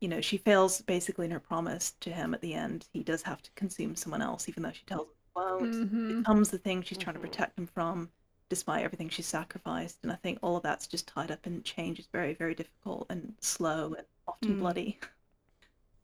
[0.00, 2.86] you know, she fails basically in her promise to him at the end.
[2.92, 5.72] He does have to consume someone else, even though she tells him he won't.
[5.72, 6.08] Mhm.
[6.08, 7.22] Becomes the thing she's trying to Mhm.
[7.22, 8.12] protect him from,
[8.48, 9.98] despite everything she's sacrificed.
[10.02, 13.06] And I think all of that's just tied up in change is very, very difficult
[13.10, 14.58] and slow and often Mm.
[14.58, 14.98] bloody.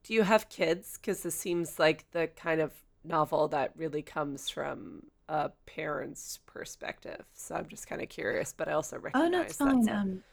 [0.05, 0.99] Do you have kids?
[0.99, 7.25] Because this seems like the kind of novel that really comes from a parent's perspective.
[7.35, 9.15] So I'm just kind of curious, but I also recognize.
[9.15, 9.89] Oh no, it's that's fine.
[9.89, 10.25] a Um,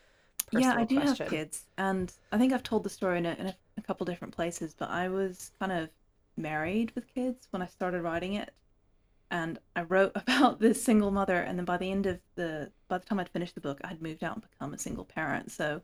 [0.45, 1.01] personal yeah, I do question.
[1.01, 4.06] have kids, and I think I've told the story in, a, in a, a couple
[4.06, 4.73] different places.
[4.75, 5.89] But I was kind of
[6.38, 8.54] married with kids when I started writing it,
[9.32, 11.38] and I wrote about this single mother.
[11.41, 13.89] And then by the end of the, by the time I'd finished the book, I
[13.89, 15.51] had moved out and become a single parent.
[15.51, 15.82] So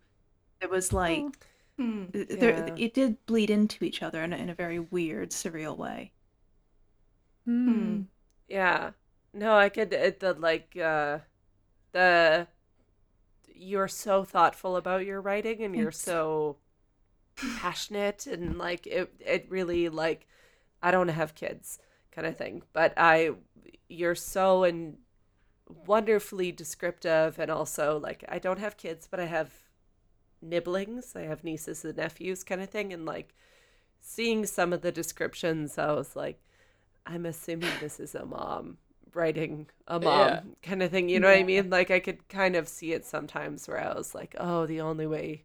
[0.61, 1.31] it was like, Oh.
[1.77, 2.05] Hmm.
[2.13, 2.75] there, Yeah.
[2.75, 6.13] it did bleed into each other in a, in a very weird, surreal way.
[7.65, 8.01] Hmm.
[8.47, 8.91] Yeah.
[9.33, 11.19] No, I could it the like uh
[11.93, 12.47] the
[13.53, 15.91] you're so thoughtful about your writing and you're Thanks.
[15.91, 16.57] so
[17.53, 20.27] passionate and like it it really like
[20.81, 21.79] I don't have kids
[22.11, 23.31] kind of thing, but I
[23.89, 24.97] you're so and
[25.87, 29.51] wonderfully descriptive and also like I don't have kids, but I have
[30.41, 31.15] nibblings.
[31.15, 33.35] I have nieces and nephews kind of thing and like
[34.01, 36.41] seeing some of the descriptions I was like
[37.07, 38.77] I'm assuming this is a mom
[39.13, 40.39] writing a mom Yeah.
[40.61, 41.09] kind of thing.
[41.09, 41.69] You know what I mean?
[41.69, 45.07] Like I could kind of see it sometimes where I was like, oh, the only
[45.07, 45.43] way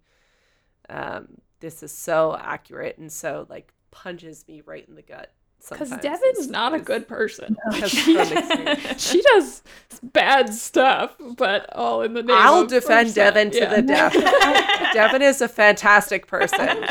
[0.91, 1.29] um,
[1.61, 5.33] this is so accurate and so like punches me right in the gut.
[5.71, 7.57] Because sometimes Devon's is- not a good person.
[7.71, 7.91] Because
[9.01, 9.63] she does
[10.03, 13.77] bad stuff, but all in the name I'll of defend first- Devon to yeah.
[13.77, 14.13] the death.
[14.93, 16.85] Devon is a fantastic person.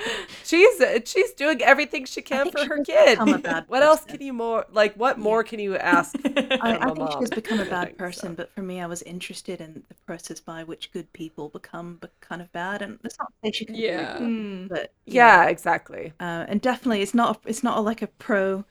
[0.00, 3.24] She- She's she's doing everything she can for her kid.
[3.24, 4.94] become a bad What else can you more like?
[4.94, 6.16] What more can you ask?
[6.60, 8.34] I, I think she has mom become a bad person, so.
[8.34, 12.08] but for me, I was interested in the process by which good people become be-
[12.20, 14.18] kind of bad, and that's not say she can Yeah.
[14.18, 14.66] Hmm.
[14.68, 16.12] but Yeah, exactly.
[16.20, 18.64] uh, and definitely it's not a, it's not a, like a pro.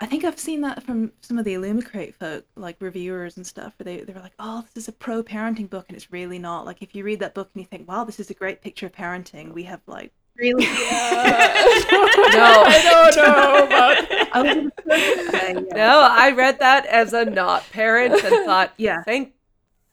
[0.00, 3.74] I think I've seen that from some of the Illumicrate folk, like reviewers and stuff,
[3.78, 6.38] where they they were like, "Oh, this is a pro parenting book," and it's really
[6.38, 6.66] not.
[6.66, 8.86] Like if you read that book and you think, "Wow, this is a great picture
[8.86, 10.64] of parenting," we have like really.
[12.34, 12.64] No.
[12.66, 13.96] I don't know about.
[14.32, 15.60] I was yeah.
[15.74, 19.02] No, I read that as a not parent and thought, Yeah.
[19.04, 19.34] thank,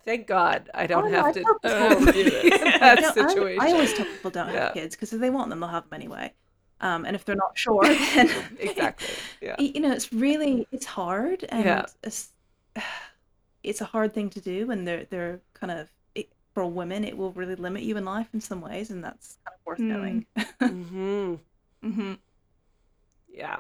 [0.06, 2.44] thank God, I don't Oh, I have to I don't to do this.
[2.46, 2.50] in
[2.80, 3.62] that No, I- situation.
[3.62, 4.66] I, always tell people don't Yeah.
[4.66, 6.34] have kids because if they want them, they'll have them anyway.
[6.80, 9.08] Um, and if they're not sure, then exactly.
[9.42, 9.56] Yeah.
[9.60, 11.86] you know it's really it's hard and Yeah.
[12.04, 12.32] it's,
[13.64, 15.90] it's a hard thing to do and they're they're kind of
[16.54, 19.56] for women it will really limit you in life in some ways and that's kind
[19.56, 19.90] of worth Hmm.
[19.90, 20.26] knowing
[20.68, 21.36] hmm
[21.84, 22.14] hmm
[23.28, 23.60] Yeah.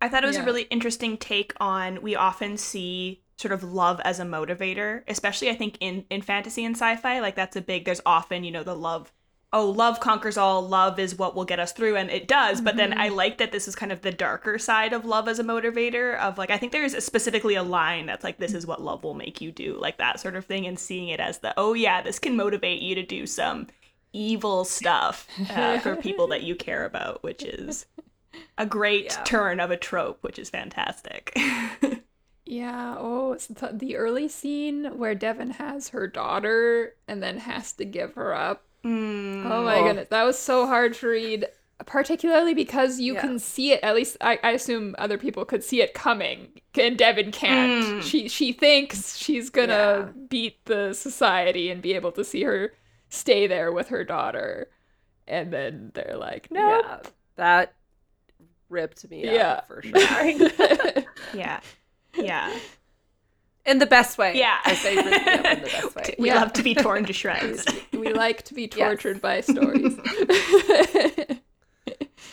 [0.00, 0.42] I thought it was Yeah.
[0.42, 5.50] a really interesting take on we often see sort of love as a motivator, especially
[5.50, 8.64] I think in in fantasy and sci-fi, like that's a big there's often, you know,
[8.64, 9.12] the love
[9.52, 12.76] oh, love conquers all, love is what will get us through and it does, but
[12.76, 15.44] then I like that this is kind of the darker side of love as a
[15.44, 19.04] motivator of like I think there's specifically a line that's like this is what love
[19.04, 21.74] will make you do, like that sort of thing and seeing it as the oh
[21.74, 23.66] yeah, this can motivate you to do some
[24.14, 27.86] evil stuff uh, for people that you care about, which is
[28.58, 29.22] a great Yeah.
[29.24, 31.36] turn of a trope, which is fantastic.
[32.44, 32.96] Yeah.
[32.98, 37.84] Oh, it's the, the early scene where Devon has her daughter and then has to
[37.84, 38.64] give her up.
[38.84, 39.44] Mm.
[39.50, 39.84] Oh my Oh.
[39.84, 41.46] goodness, that was so hard to read.
[41.84, 43.20] Particularly because you Yeah.
[43.22, 43.80] can see it.
[43.82, 47.84] At least I, I assume other people could see it coming, and Devon can't.
[47.84, 48.02] Mm.
[48.02, 49.72] She she thinks she's gonna
[50.16, 50.22] Yeah.
[50.28, 52.72] beat the society and be able to see her
[53.08, 54.68] stay there with her daughter,
[55.26, 56.60] and then they're like, no.
[56.82, 56.98] Yeah.
[57.34, 57.74] That
[58.68, 59.54] ripped me Yeah.
[59.54, 61.04] up for sure.
[61.34, 61.60] Yeah.
[62.14, 62.56] Yeah.
[63.64, 64.36] In the best way.
[64.36, 64.58] Yeah.
[64.64, 66.14] I say ripped up in the best way.
[66.18, 66.34] We Yeah.
[66.40, 67.64] love to be torn to shreds.
[67.92, 68.98] we like to be Yes.
[69.02, 69.98] tortured by stories.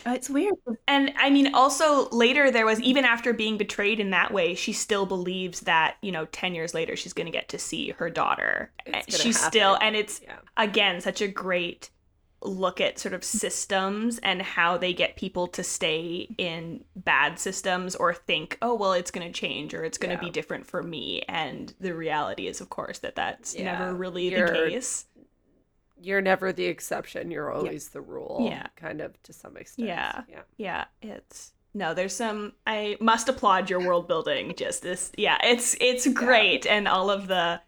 [0.06, 0.54] Uh, it's weird
[0.88, 4.72] And I mean, also later there was even after being betrayed in that way, she
[4.72, 8.08] still believes that you know, ten years later she's going to get to see her
[8.08, 8.72] daughter.
[8.86, 10.38] It's And gonna she's still, and it's Yeah.
[10.56, 11.90] again such a great
[12.42, 17.94] look at sort of systems and how they get people to stay in bad systems
[17.94, 20.28] or think, oh well, it's going to change or it's going to Yeah.
[20.28, 21.22] be different for me.
[21.28, 23.72] And the reality is, of course, that that's Yeah.
[23.78, 25.04] never really the You're- case.
[26.02, 27.30] You're never the exception.
[27.30, 28.46] You're always the rule.
[28.50, 28.68] Yeah.
[28.76, 29.88] Kind of to some extent.
[29.88, 30.22] Yeah.
[30.30, 30.42] Yeah.
[30.56, 32.54] Yeah, it's no, there's some.
[32.66, 34.54] I must applaud your world building.
[34.56, 37.60] Just this, yeah, it's it's great, and all of the.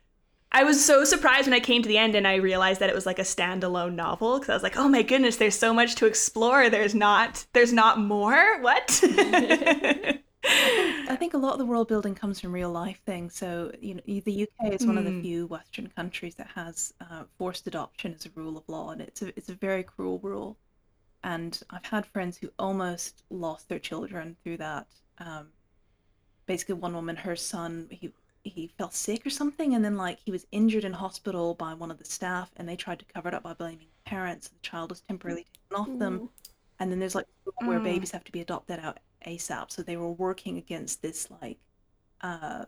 [0.53, 2.95] I was so surprised when I came to the end and I realized that it
[2.95, 5.95] was like a standalone novel because I was like, oh my goodness, there's so much
[5.97, 6.69] to explore.
[6.71, 8.61] There's not, there's not more.
[8.61, 9.01] What?
[11.07, 13.35] I think a lot of the world building comes from real life things.
[13.37, 15.21] So, you know, the UK is one of the Mm.
[15.21, 19.23] few Western countries that has uh, forced adoption as a rule of law, and it's
[19.23, 20.59] a it's a very cruel rule.
[21.25, 24.89] And I've had friends who almost lost their children through that.
[25.19, 25.53] Um,
[26.47, 28.13] basically, one woman, her son, he
[28.45, 31.91] he fell sick or something, and then like he was injured in hospital by one
[31.91, 34.49] of the staff, and they tried to cover it up by blaming the parents.
[34.49, 36.23] The child was temporarily taken off them,
[36.81, 37.27] and then there's like
[37.61, 37.85] where Mm.
[37.85, 39.71] babies have to be adopted out ASAP.
[39.73, 41.59] So they were working against this like
[42.23, 42.67] uh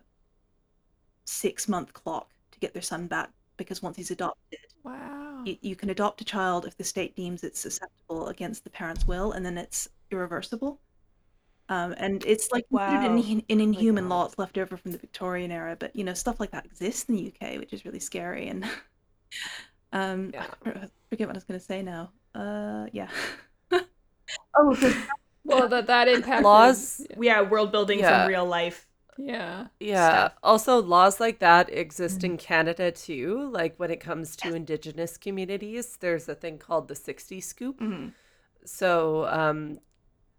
[1.27, 5.45] six month clock to get their son back because once he's adopted, Wow.
[5.45, 9.07] you, you can adopt a child if the state deems it's susceptible against the parent's
[9.07, 10.81] will, and then it's irreversible.
[11.71, 13.23] Um, and it's like considered an, Wow.
[13.23, 14.11] inhu- an inhuman God.
[14.11, 14.25] law.
[14.27, 17.17] It's left over from the Victorian era, but you know stuff like that exists in
[17.17, 18.49] the UK, which is really scary.
[18.49, 18.65] And
[19.93, 20.47] um, Yeah.
[20.63, 22.11] For- forget what I was going to say now.
[22.35, 23.09] Uh, yeah.
[24.57, 24.77] oh,
[25.45, 28.23] Well, that that impacted Laws- yeah, world building Yeah.
[28.25, 28.87] from real life.
[29.17, 29.69] Yeah.
[29.79, 30.09] Yeah.
[30.09, 30.33] stuff.
[30.43, 32.25] Also, laws like that exist Mm.
[32.25, 33.49] in Canada too.
[33.51, 37.79] Like when it comes to Indigenous communities, there's a thing called the 60s Scoop.
[37.81, 38.13] Mhm.
[38.65, 39.79] So, um,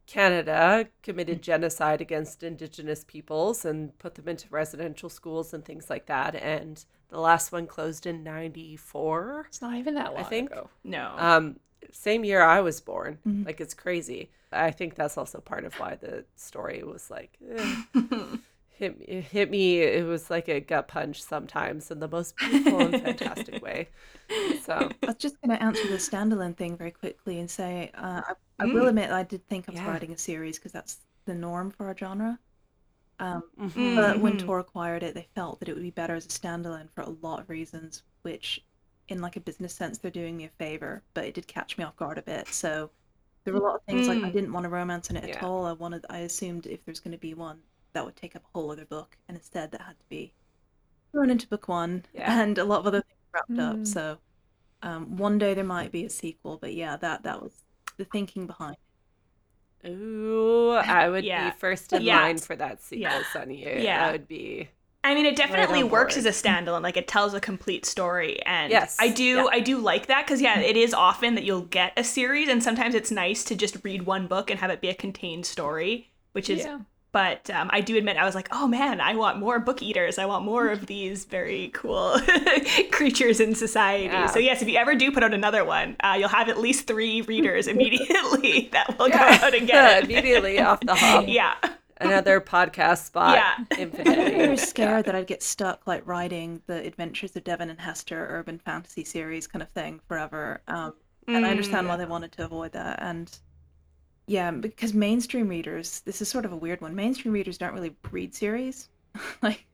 [0.07, 6.05] Canada committed genocide against Indigenous peoples and put them into residential schools and things like
[6.05, 6.35] that.
[6.35, 9.45] And the last one closed in 94.
[9.47, 10.69] It's not even that long I think- ago.
[10.83, 11.13] No.
[11.17, 11.59] Um,
[11.91, 13.19] same year I was born.
[13.27, 13.45] Mhm.
[13.45, 14.29] Like it's crazy.
[14.51, 17.75] I think that's also part of why the story was like eh,
[18.75, 19.79] hit me, it hit me.
[19.81, 23.89] It was like a gut punch sometimes in the most beautiful and fantastic way.
[24.53, 28.21] So I was just going to answer the standalone thing very quickly and say uh,
[28.27, 28.89] I, I will Mm.
[28.89, 29.83] admit I did think of Yeah.
[29.83, 32.39] writing a series because that's the norm for our genre.
[33.19, 33.81] Um, mhm.
[33.95, 34.37] But when Mhm.
[34.37, 37.09] Tor acquired it, they felt that it would be better as a standalone for a
[37.09, 38.65] lot of reasons, which,
[39.09, 41.03] in like a business sense, they're doing me a favor.
[41.15, 42.47] But it did catch me off guard a bit.
[42.53, 42.91] So
[43.45, 44.31] there were a lot of things like I Mm.
[44.31, 45.65] didn't want a romance in it at all.
[45.65, 47.61] I wanted, I assumed if there's going to be one,
[47.95, 50.33] that would take up a whole other book, and instead that had to be
[51.11, 52.41] thrown into book one, Yeah.
[52.41, 53.77] and a lot of other things wrapped up.
[53.77, 53.87] Mm.
[53.87, 54.19] So
[54.83, 57.63] um, one day there might be a sequel, but yeah, that that was
[57.97, 58.77] the thinking behind.
[59.85, 61.51] Ooh, I would Yeah.
[61.51, 62.21] be first in Yeah.
[62.21, 63.23] line for that sequel, Yeah.
[63.33, 63.83] Sunyi.
[63.83, 64.07] Yeah.
[64.07, 64.69] I would be.
[65.03, 66.81] I mean, it definitely on works as a standalone.
[66.81, 69.45] Like it tells a complete story, and Yes, I do, yeah.
[69.51, 72.63] I do like that because yeah, it is often that you'll get a series, and
[72.63, 76.11] sometimes it's nice to just read one book and have it be a contained story,
[76.31, 76.65] which is.
[76.65, 76.79] yeah.
[77.15, 80.17] But um, I do admit, I was like, oh man, I want more book eaters.
[80.17, 82.19] I want more of these very cool
[82.91, 84.05] creatures in society.
[84.05, 84.25] Yeah.
[84.27, 86.87] So yes, if you ever do put out another one, uh, you'll have at least
[86.87, 89.39] three readers immediately that will Yeah.
[89.39, 91.23] go out and get it Immediately off the hop.
[91.29, 91.55] yeah.
[92.01, 93.35] Another podcast spot.
[93.37, 93.53] Yeah.
[93.57, 94.31] I was Infinitely.
[94.31, 98.59] very scared that I'd get stuck like writing the Adventures of Devon and Hester urban
[98.59, 100.59] fantasy series kind of thing forever.
[100.67, 100.93] Um,
[101.29, 101.91] and I understand Mm.
[101.91, 102.99] why they wanted to avoid that.
[103.01, 103.31] And
[104.27, 106.95] yeah, because mainstream readers, this is sort of a weird one.
[106.95, 108.89] Mainstream readers don't really read series.
[109.41, 109.65] like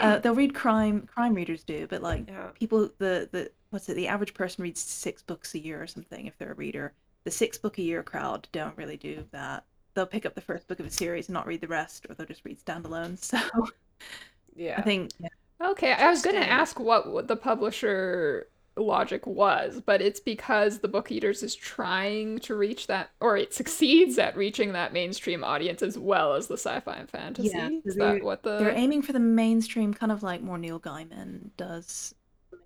[0.00, 1.06] uh, they'll read crime.
[1.06, 2.50] Crime readers do, but like Yeah.
[2.54, 3.94] people, the the what's it?
[3.94, 6.94] The average person reads six books a year or something if they're a reader.
[7.24, 9.64] The six book a year crowd don't really do that.
[9.94, 12.14] They'll pick up the first book of a series and not read the rest, or
[12.14, 13.18] they'll just read standalone.
[13.22, 13.38] So
[14.54, 14.78] Yeah.
[14.78, 15.28] I think yeah,
[15.60, 20.88] Okay, I was going to ask what the publisher logic was, but it's because the
[20.88, 25.82] Book Eaters is trying to reach that, or it succeeds at reaching that mainstream audience
[25.82, 27.50] as well as the sci-fi and fantasy.
[27.54, 28.58] Yeah, is they're- that what the?
[28.58, 32.14] they're aiming for the mainstream, kind of like more Neil Gaiman does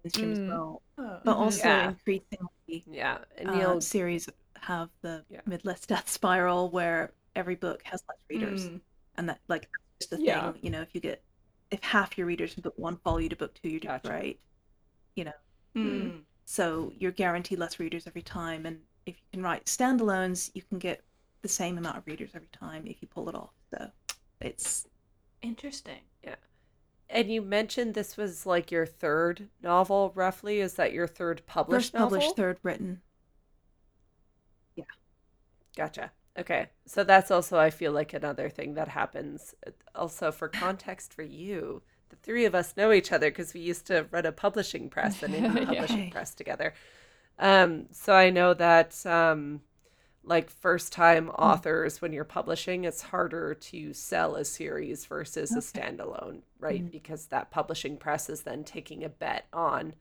[0.05, 0.33] mainstream Mm.
[0.45, 0.83] as well.
[0.99, 1.38] Oh, But mhm.
[1.40, 1.88] also Yeah.
[1.88, 3.19] increasingly, Yeah.
[3.37, 4.29] And uh, series
[4.61, 5.40] have the Yeah.
[5.49, 8.81] midless death spiral where every book has less readers, Mm.
[9.16, 10.53] and that like that's just the Yeah.
[10.53, 10.61] thing.
[10.64, 11.23] You know, if you get
[11.73, 14.07] if half your readers in book one follow you to book two, you're doing Gotcha.
[14.09, 14.40] great.
[15.16, 15.33] You know,
[15.77, 16.23] Mm.
[16.45, 20.79] so you're guaranteed less readers every time, and if you can write standalones, you can
[20.79, 21.03] get
[21.42, 23.53] the same amount of readers every time if you pull it off.
[23.73, 23.90] So
[24.40, 24.87] it's
[25.42, 26.00] Interesting.
[26.25, 26.37] Yeah.
[27.09, 30.61] And you mentioned this was like your third novel, roughly.
[30.61, 32.35] Is that your third published first published, novel?
[32.35, 33.03] third written.
[34.77, 34.85] Yeah.
[35.77, 36.13] Gotcha.
[36.38, 36.69] Okay.
[36.87, 39.55] So that's also, I feel like, another thing that happens.
[39.67, 43.61] Uh, Also, for context for you, the three of us know each other because we
[43.61, 45.65] used to run a publishing press and indie Yeah.
[45.81, 46.75] publishing press together.
[47.38, 49.61] Um, so I know that, um,
[50.25, 55.59] like, first time authors, when you're publishing, it's harder to sell a series versus a
[55.61, 56.85] standalone, right?
[56.85, 56.90] Mhm.
[56.90, 59.94] Because that publishing press is then taking a bet on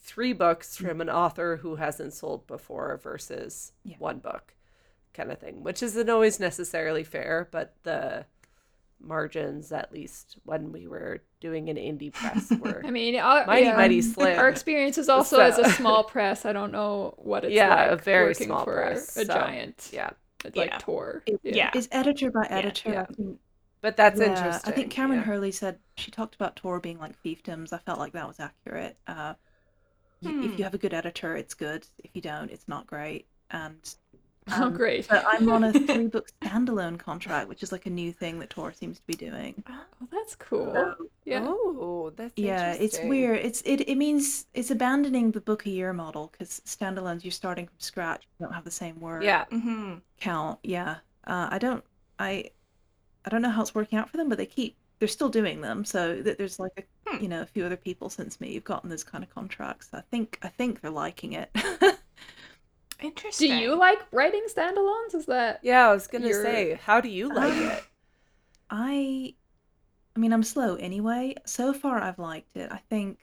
[0.00, 3.96] three books from an author who hasn't sold before versus Yeah.
[3.98, 4.54] one book.
[5.14, 8.24] kind of thing, which isn't always necessarily fair, but the
[9.02, 13.66] margins, at least when we were doing an indie press, were I mean, uh, mighty,
[13.66, 14.38] yeah, mighty slim.
[14.38, 16.44] Our experience is also as a small press.
[16.44, 19.90] I don't know what it's Yeah, a very working small for press, a so, giant
[19.92, 20.10] yeah.
[20.44, 20.78] It's like Yeah.
[20.78, 21.22] tour.
[21.26, 21.70] It- Yeah.
[21.74, 22.90] It's editor by editor.
[22.92, 23.06] yeah.
[23.08, 23.14] I
[23.80, 24.72] But that's yeah, interesting.
[24.72, 25.22] I think Kameron yeah.
[25.22, 27.72] Hurley said she talked about Tor being like fiefdoms.
[27.72, 28.98] I felt like that was accurate.
[29.06, 29.34] Uh,
[30.22, 30.42] y- Hmm.
[30.42, 31.86] If you have a good editor, it's good.
[31.98, 33.28] If you don't, it's not great.
[33.50, 33.78] And
[34.52, 35.08] Oh, um, great.
[35.08, 38.50] But I'm on a three book standalone contract, which is like a new thing that
[38.50, 39.62] Tor seems to be doing.
[39.68, 40.72] Oh, that's cool.
[40.74, 41.44] So, Yeah.
[41.46, 43.38] Oh, that's yeah, it's weird.
[43.38, 47.66] It's it, it means it's abandoning the book a year model because standalones you're starting
[47.66, 48.26] from scratch.
[48.38, 49.44] You don't have the same word Yeah.
[49.52, 49.98] Mm-hmm.
[50.20, 50.58] count.
[50.64, 51.84] Yeah, uh, I don't
[52.18, 52.50] I
[53.24, 55.60] I don't know how it's working out for them, but they keep they're still doing
[55.60, 55.84] them.
[55.84, 57.22] So th- there's like a Hmm.
[57.22, 59.88] you know a few other people since me who've gotten those kind of contracts.
[59.92, 61.50] I think I think they're liking it.
[63.38, 65.14] Do you like writing standalones?
[65.14, 67.84] Is that Yeah, I was gonna You're- say, how do you like Um, it?
[68.70, 69.34] I
[70.16, 71.34] I mean I'm slow anyway.
[71.44, 72.70] So far I've liked it.
[72.70, 73.18] I think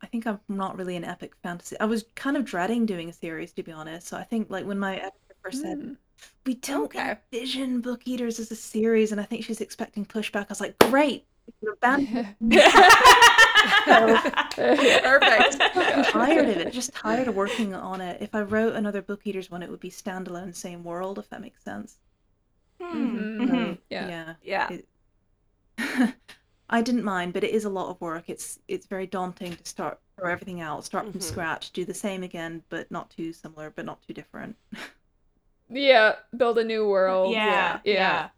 [0.00, 1.78] I think I'm not really an epic fantasy.
[1.80, 4.06] I was kind of dreading doing a series to be honest.
[4.06, 5.92] So I think like when my editor first said Hmm.
[6.46, 7.16] we don't Okay.
[7.32, 10.42] envision Book Eaters as a series, and I think she's expecting pushback.
[10.42, 11.26] I was like, great.
[13.84, 14.58] Perfect.
[15.76, 16.72] I'm tired of it.
[16.72, 18.20] Just tired of working on it.
[18.22, 21.40] If I wrote another Book Eaters one, it would be standalone, same world, if that
[21.40, 21.98] makes sense.
[22.80, 23.16] Hmm.
[23.16, 23.36] Mhm.
[23.48, 23.74] Mhm.
[23.74, 24.08] So, Yeah.
[24.08, 24.34] yeah.
[24.42, 24.68] Yeah.
[24.72, 24.88] It-
[26.70, 28.24] I didn't mind, but it is a lot of work.
[28.28, 31.22] It's it's very daunting to start throw everything out, start from Mhm.
[31.22, 34.56] scratch, do the same again, but not too similar, but not too different.
[35.70, 37.32] Yeah, build a new world.
[37.32, 37.92] Yeah, Yeah.
[37.94, 38.28] yeah.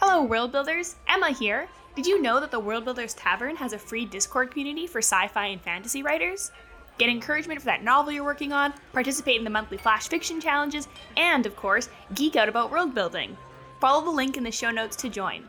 [0.00, 0.96] Hello, World Builders.
[1.08, 1.68] Emma here.
[1.96, 5.28] Did you know that the World Builders Tavern has a free Discord community for sci
[5.28, 6.50] fi and fantasy writers?
[6.98, 10.88] Get encouragement for that novel you're working on, participate in the monthly flash fiction challenges,
[11.16, 13.34] and, of course, geek out about world building.
[13.80, 15.48] Follow the link in the show notes to join.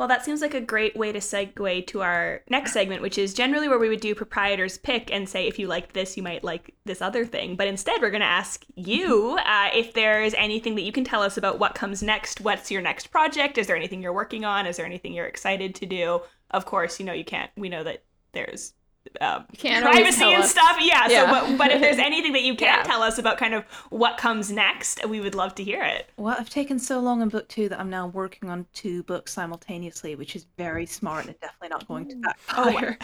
[0.00, 3.34] Well, that seems like a great way to segue to our next segment, which is
[3.34, 6.42] generally where we would do proprietor's pick and say, if you like this, you might
[6.42, 7.54] like this other thing.
[7.54, 11.20] But instead, we're going to ask you uh, if there's anything that you can tell
[11.22, 12.40] us about what comes next.
[12.40, 13.58] What's your next project?
[13.58, 14.64] Is there anything you're working on?
[14.64, 16.22] Is there anything you're excited to do?
[16.50, 18.72] Of course, you know, you can't, we know that there's
[19.20, 20.50] um, can't privacy and us.
[20.50, 20.76] stuff.
[20.80, 21.08] Yeah.
[21.08, 22.82] So, but, but if there's anything that you can Yeah.
[22.82, 26.08] tell us about kind of what comes next, we would love to hear it.
[26.16, 29.32] Well, I've taken so long on book two that I'm now working on two books
[29.32, 32.98] simultaneously, which is very smart and definitely not going to backfire.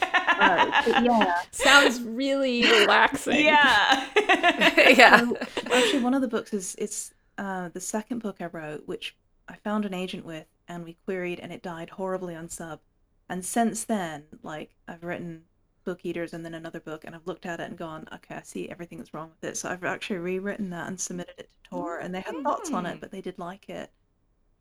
[0.00, 1.34] Uh, yeah.
[1.50, 3.44] Sounds really relaxing.
[3.44, 4.08] yeah.
[4.16, 5.18] yeah.
[5.20, 5.36] So,
[5.72, 9.16] actually, one of the books is it's uh, the second book I wrote, which
[9.48, 12.80] I found an agent with, and we queried, and it died horribly on sub.
[13.28, 15.44] And since then, like I've written
[15.84, 18.42] Book Eaters and then another book, and I've looked at it and gone, okay, I
[18.42, 19.56] see everything that's wrong with it.
[19.56, 22.84] So I've actually rewritten that and submitted it to Tor, and they had thoughts on
[22.84, 22.92] Mm.
[22.94, 23.92] it, but they did like it.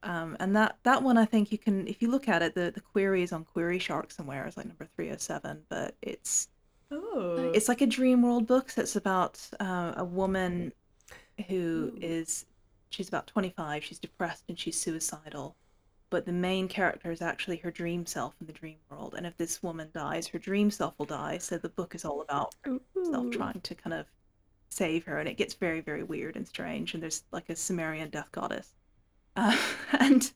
[0.03, 2.72] Um, and that that one, I think you can, if you look at it, the
[2.72, 4.45] the query is on Query Shark somewhere.
[4.47, 6.49] It's like number three hundred seven, but it's
[6.93, 7.53] Ooh.
[7.53, 10.74] it's like a dream world book that's about uh, a woman
[11.47, 12.45] who is
[12.91, 15.57] she's about 25 she's depressed and she's suicidal
[16.12, 19.36] but the main character is actually her dream self in the dream world and if
[19.38, 23.26] this woman dies her dream self will die so the book is all about herself
[23.26, 23.32] Ooh.
[23.32, 24.05] trying to kind of
[24.70, 28.09] save her and it gets very very weird and strange and there's like a sumerian
[28.09, 28.76] death goddess
[29.36, 29.57] uh,
[29.99, 30.32] and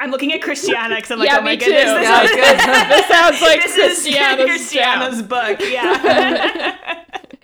[0.00, 1.66] I'm looking at Christiana because I'm like, Yeah, oh my too.
[1.66, 2.88] goodness, this, Yeah, is, good.
[2.90, 5.60] This sounds like this is Christiana's Christiana's book.
[5.60, 6.76] Yeah.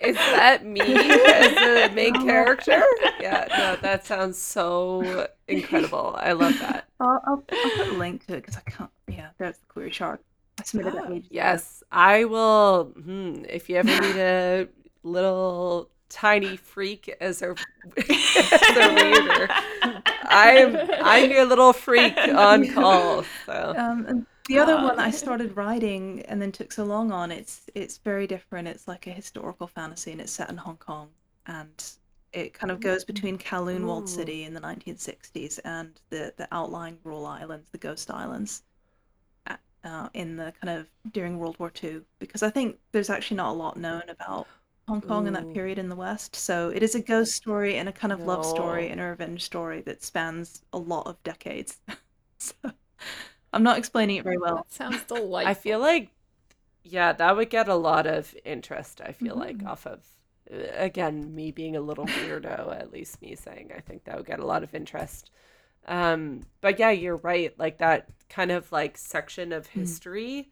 [0.01, 2.83] Is that me as the main character?
[3.19, 6.15] Yeah, no, that sounds so incredible.
[6.19, 6.87] I love that.
[6.99, 9.91] I'll, I'll, I'll put a link to it because i can't yeah there's the query
[9.91, 10.21] shark
[10.59, 11.21] i submitted that ago.
[11.29, 12.93] Yes, I will.
[12.95, 14.67] Hmm, if you ever need a
[15.03, 17.51] little tiny freak as a,
[17.97, 19.47] as a reader,
[20.25, 23.23] I'm I'm your little freak on call.
[23.45, 27.61] So Um, the other one I started writing and then took so long on, it's
[27.75, 28.67] it's very different.
[28.67, 31.09] It's like a historical fantasy and it's set in Hong Kong
[31.45, 31.83] and
[32.33, 36.97] it kind of goes between Kowloon Walled City in the 1960s and the the outlying
[37.03, 38.63] rural islands, the Ghost Islands,
[39.47, 42.01] uh, uh, in the kind of during World War II.
[42.19, 44.47] Because I think there's actually not a lot known about
[44.87, 46.35] Hong Kong in that period in the West.
[46.35, 49.43] So it is a ghost story and a kind of love story and a revenge
[49.43, 51.79] story that spans a lot of decades.
[52.37, 52.53] so
[53.53, 54.55] I'm not explaining it very well.
[54.55, 55.41] That sounds delightful.
[55.43, 56.09] I feel like,
[56.83, 59.01] yeah, that would get a lot of interest.
[59.01, 59.67] I feel like Mhm.
[59.67, 60.05] off of,
[60.51, 64.27] uh, again, me being a little weirdo, at least me saying, I think that would
[64.27, 65.31] get a lot of interest.
[65.87, 67.57] Um, but yeah, you're right.
[67.59, 70.51] Like that kind of like section of history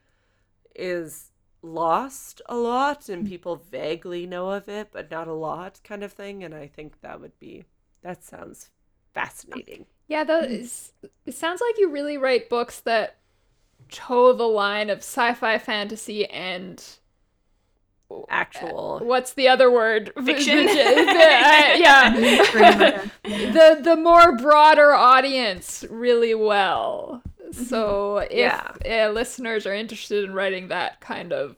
[0.75, 1.31] is
[1.61, 6.13] lost a lot and people vaguely know of it but not a lot kind of
[6.13, 7.65] thing and I think that would be
[8.01, 8.69] that sounds
[9.13, 9.87] fascinating.
[10.09, 10.91] Yeah, those,
[11.25, 13.15] it sounds like you really write books that
[13.89, 16.83] toe the line of sci-fi fantasy and
[18.27, 20.11] Actual what's the other word?
[20.25, 20.67] Fiction?
[20.67, 22.09] yeah.
[23.23, 27.21] the the more broader audience really well.
[27.51, 28.71] So if Yeah.
[29.07, 31.55] uh, listeners are interested in writing that kind of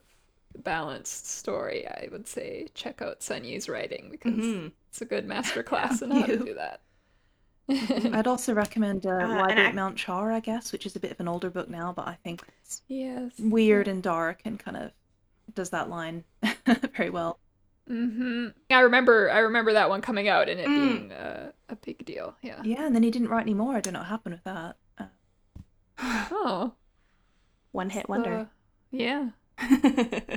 [0.58, 4.72] balanced story, I would say check out Sunyi's writing because Mhm.
[4.90, 6.80] it's a good master class in how to do that.
[8.12, 11.00] I'd also recommend uh, and Library I- at Mount Char, I guess, which is a
[11.00, 13.32] bit of an older book now, but I think it's yes.
[13.38, 14.90] weird and dark and kind of
[15.54, 16.24] does that line
[16.96, 17.38] very well.
[17.88, 20.74] hmm I remember I remember that one coming out and it Mm.
[20.98, 22.34] being uh, a big deal.
[22.42, 22.60] Yeah.
[22.62, 23.74] Yeah, and then he didn't write any more.
[23.76, 24.76] I don't know what happened with that.
[24.98, 25.06] Uh,
[26.30, 26.72] Oh.
[27.72, 28.34] One hit wonder.
[28.34, 28.44] uh,
[28.90, 29.30] yeah.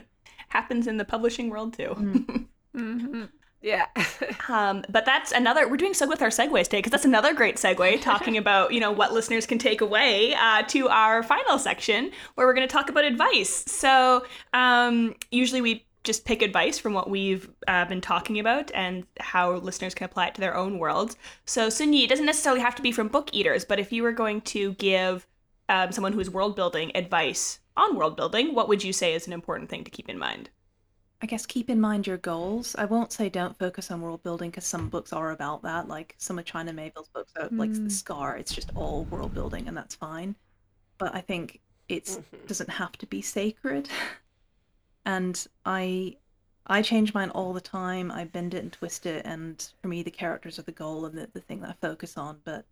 [0.49, 1.93] Happens in the publishing world too.
[2.73, 3.23] hmm
[3.65, 3.87] yeah.
[4.47, 5.67] Um, but that's another.
[5.67, 8.79] We're doing so with our segues today because that's another great segue talking about you
[8.79, 12.71] know what listeners can take away uh, to our final section where we're going to
[12.71, 13.63] talk about advice.
[13.65, 19.03] So um, usually we just pick advice from what we've uh, been talking about and
[19.19, 21.17] how listeners can apply it to their own worlds.
[21.45, 24.11] So Sunyi, it doesn't necessarily have to be from book eaters, but if you were
[24.11, 25.25] going to give
[25.69, 29.33] um, someone who's world building advice on world building, what would you say is an
[29.33, 30.51] important thing to keep in mind?
[31.21, 32.75] I guess keep in mind your goals.
[32.75, 35.87] I won't say don't focus on world building because some books are about that.
[35.87, 37.83] Like some of China Miéville's books, are, like Mm.
[37.85, 40.35] The Scar, it's just all world building, and that's fine.
[40.97, 42.47] But I think it Mhm.
[42.47, 43.89] doesn't have to be sacred.
[45.05, 46.17] And I,
[46.67, 48.11] I change mine all the time.
[48.11, 51.17] I bend it and twist it, and for me, the characters are the goal and
[51.17, 52.41] the, the thing that I focus on.
[52.43, 52.65] But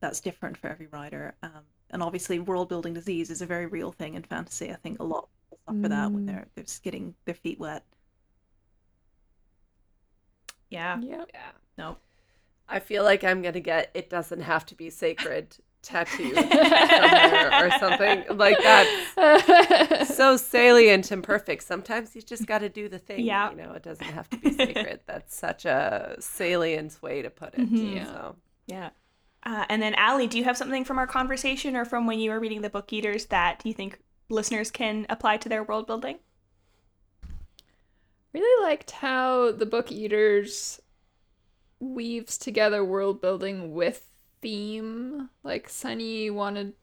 [0.00, 1.34] that's different for every writer.
[1.42, 4.72] Um, and obviously, world building disease is a very real thing in fantasy.
[4.72, 6.26] I think a lot of people suffer that when Mm.
[6.26, 7.84] they're they're just getting their feet wet.
[10.70, 10.98] Yeah.
[11.00, 11.24] Yeah.
[11.32, 11.50] Yeah.
[11.76, 11.96] No.
[12.68, 17.70] I feel like I'm gonna get it doesn't have to be sacred tattooed somewhere or
[17.78, 20.04] something like that.
[20.08, 21.62] So salient and perfect.
[21.62, 23.24] Sometimes you just got to do the thing.
[23.24, 23.50] Yeah.
[23.50, 25.00] You know, it doesn't have to be sacred.
[25.06, 27.60] That's such a salient way to put it.
[27.60, 27.94] Mhm.
[27.96, 28.04] Yeah.
[28.06, 28.36] So
[28.66, 28.90] Yeah.
[29.44, 32.32] Uh, and then, Allie, do you have something from our conversation or from when you
[32.32, 36.18] were reading the book eaters that you think listeners can apply to their world building?
[38.32, 40.80] really liked how the book eaters
[41.80, 44.04] weaves together world building with
[44.40, 46.74] theme like Sunyi wanted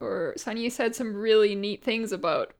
[0.00, 2.54] or Sunyi said some really neat things about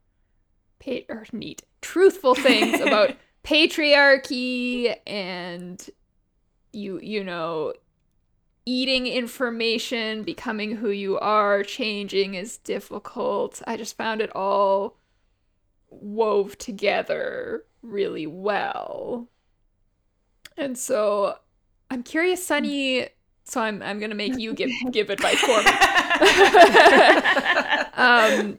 [0.84, 3.14] pa- or neat truthful things about
[3.44, 5.88] patriarchy and
[6.72, 7.72] you you know
[8.68, 14.98] eating information becoming who you are changing is difficult i just found it all
[15.90, 19.28] wove together really well.
[20.56, 21.36] And so
[21.90, 23.08] I'm curious, Sunyi.
[23.44, 25.64] So I'm I'm gonna make you give give advice for me.
[27.94, 28.58] um,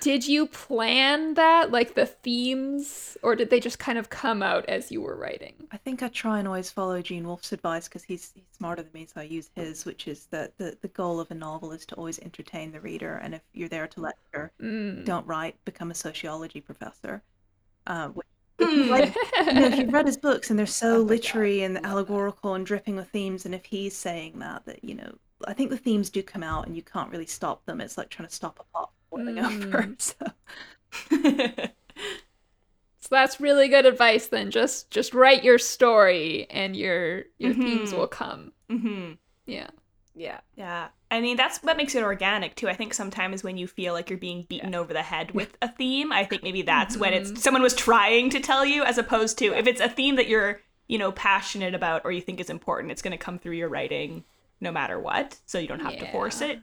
[0.00, 4.64] did you plan that, like the themes, or did they just kind of come out
[4.66, 5.54] as you were writing?
[5.70, 8.92] I think I try and always follow Gene Wolfe's advice because he's, he's smarter than
[8.92, 11.86] me, so I use his, which is that the, the goal of a novel is
[11.86, 15.04] to always entertain the reader, and if you're there to lecture, Mm.
[15.04, 17.22] don't write, become a sociology professor.
[17.86, 18.26] Uh, which,
[18.60, 18.88] Hmm.
[18.90, 19.14] like,
[19.46, 21.84] you know, if you've read his books and they're so Oh my God, literary and
[21.84, 25.16] allegorical and dripping with themes, and if he's saying that, that you know,
[25.46, 27.80] I think the themes do come out and you can't really stop them.
[27.80, 29.82] It's like trying to stop a pot boiling over.
[29.82, 29.96] Mm.
[31.10, 31.70] So
[33.02, 34.26] So that's really good advice.
[34.28, 37.96] Then just just write your story, and your your themes Mhm.
[37.96, 38.52] will come.
[38.68, 39.12] hmm
[39.46, 39.70] Yeah.
[40.14, 40.40] yeah.
[40.54, 40.88] Yeah.
[41.10, 42.68] I mean, that's what makes it organic too.
[42.68, 45.68] I think sometimes when you feel like you're being beaten over the head with a
[45.68, 47.16] theme, I think maybe that's when Mhm.
[47.32, 50.28] it's someone was trying to tell you, as opposed to if it's a theme that
[50.28, 53.54] you're, you know, passionate about or you think is important, it's going to come through
[53.56, 54.24] your writing
[54.60, 55.40] no matter what.
[55.46, 56.60] So you don't have to force it.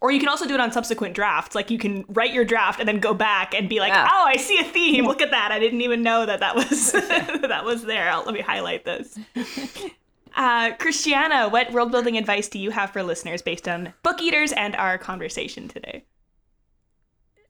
[0.00, 1.54] Or you can also do it on subsequent drafts.
[1.54, 4.08] Like you can write your draft and then go back and be like, Yeah.
[4.10, 5.06] "Oh, I see a theme.
[5.06, 5.52] Look at that.
[5.52, 8.10] I didn't even know that that was that was there.
[8.10, 9.18] I'll, let me highlight this."
[10.38, 14.52] Uh, Christiana, what world building advice do you have for listeners based on book eaters
[14.52, 16.04] and our conversation today?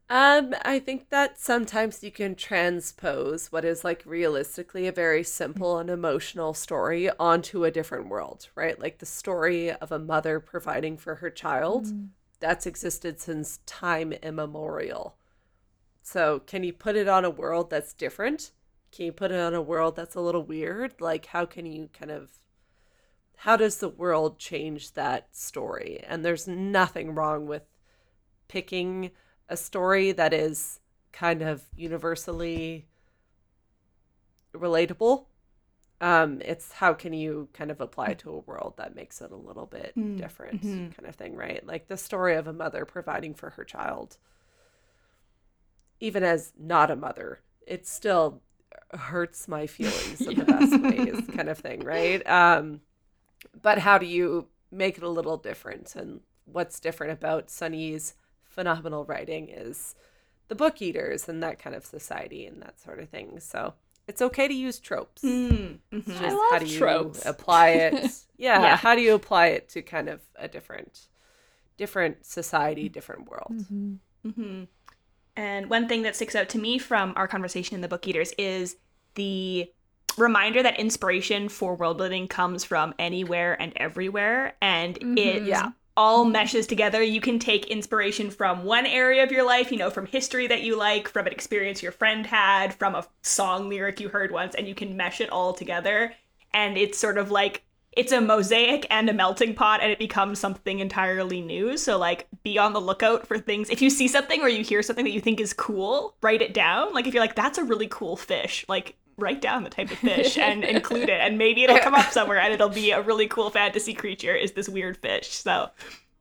[0.08, 5.78] Um, I think that sometimes you can transpose what is like realistically a very simple
[5.78, 8.78] and emotional story onto a different world, right?
[8.80, 11.88] Like the story of a mother providing for her child
[12.40, 15.16] that's existed since time immemorial.
[16.02, 18.52] So, can you put it on a world that's different?
[18.92, 21.00] Can you put it on a world that's a little weird?
[21.00, 22.38] Like, how can you kind of
[23.40, 26.02] how does the world change that story?
[26.06, 27.62] And there's nothing wrong with
[28.48, 29.10] picking
[29.48, 30.80] a story that is
[31.12, 32.86] kind of universally
[34.54, 35.26] relatable.
[36.00, 39.36] Um, it's how can you kind of apply to a world that makes it a
[39.36, 40.94] little bit Mm, different, mhm.
[40.94, 41.66] kind of thing, right?
[41.66, 44.18] Like the story of a mother providing for her child,
[46.00, 48.42] even as not a mother, it still
[48.92, 52.26] hurts my feelings in the best ways, kind of thing, right?
[52.28, 52.80] Um,
[53.62, 55.96] but how do you make it a little different?
[55.96, 59.96] And what's different about Sunyi's phenomenal writing is
[60.48, 63.40] the book eaters and that kind of society and that sort of thing.
[63.40, 63.74] So
[64.08, 65.22] it's okay to use tropes.
[65.24, 66.16] Mm, It's mhm.
[66.18, 67.24] just I how love do you tropes.
[67.24, 68.10] apply it?
[68.38, 68.76] Yeah, Yeah.
[68.76, 71.08] how do you apply it to kind of a different,
[71.78, 73.64] different society, different world?
[74.24, 74.64] hmm
[75.36, 78.32] And one thing that sticks out to me from our conversation in the Book Eaters
[78.38, 78.76] is
[79.14, 79.70] the
[80.16, 85.72] reminder that inspiration for world building comes from anywhere and everywhere, and it Yeah.
[85.96, 87.02] All meshes together.
[87.02, 90.62] You can take inspiration from one area of your life, you know, from history that
[90.62, 94.54] you like, from an experience your friend had, from a song lyric you heard once,
[94.54, 96.14] and you can mesh it all together.
[96.52, 97.62] And it's sort of like
[97.96, 101.78] it's a mosaic and a melting pot and it becomes something entirely new.
[101.78, 103.70] So like be on the lookout for things.
[103.70, 106.52] If you see something or you hear something that you think is cool, write it
[106.52, 106.92] down.
[106.92, 109.98] Like if you're like that's a really cool fish, like write down the type of
[109.98, 113.26] fish and include it and maybe it'll come up somewhere and it'll be a really
[113.26, 115.28] cool fantasy creature is this weird fish.
[115.28, 115.70] So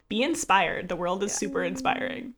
[0.08, 0.88] be inspired.
[0.88, 2.34] The world is super inspiring.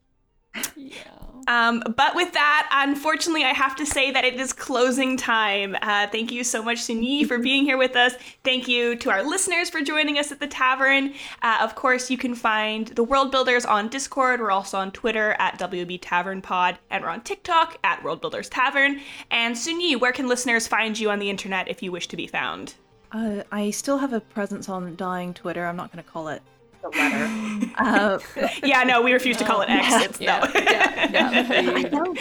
[0.75, 1.17] Yeah.
[1.47, 5.77] Um, but with that, unfortunately, I have to say that it is closing time.
[5.81, 8.15] Uh, thank you so much, Sunyi, for being here with us.
[8.43, 11.13] Thank you to our listeners for joining us at the tavern.
[11.41, 14.41] Uh, of course, you can find the World Builders on Discord.
[14.41, 18.49] We're also on Twitter at WB Tavern Pod, and we're on TikTok at World Builders
[18.49, 18.99] Tavern.
[19.31, 22.27] And Sunyi, where can listeners find you on the internet if you wish to be
[22.27, 22.75] found?
[23.13, 25.65] Uh, I still have a presence on dying Twitter.
[25.65, 26.41] I'm not going to call it
[26.81, 27.71] the letter.
[27.77, 28.19] uh,
[28.63, 29.87] Yeah, no, we refuse to call it X.
[30.05, 30.39] It's Yeah.
[30.39, 30.59] no.
[30.61, 31.09] yeah.
[31.11, 31.71] Yeah.
[31.75, 32.17] I don't,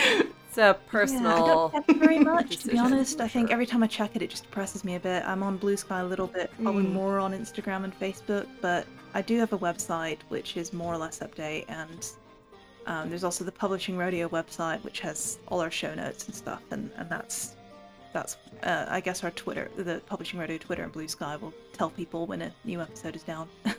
[0.48, 1.68] It's a yeah, I personal.
[1.70, 3.20] don't get it very much, to be honest.
[3.20, 5.22] I think every time I check it, it just depresses me a bit.
[5.26, 6.92] I'm on Blue Sky a little bit, probably Mm.
[6.92, 10.98] more on Instagram and Facebook, but I do have a website which is more or
[10.98, 12.08] less update, and
[12.86, 16.62] um, there's also the Publishing Rodeo website which has all our show notes and stuff,
[16.70, 17.54] and, and that's
[18.12, 21.90] that's uh, I guess our Twitter, the Publishing Rodeo Twitter and Blue Sky will tell
[21.90, 23.48] people when a new episode is down.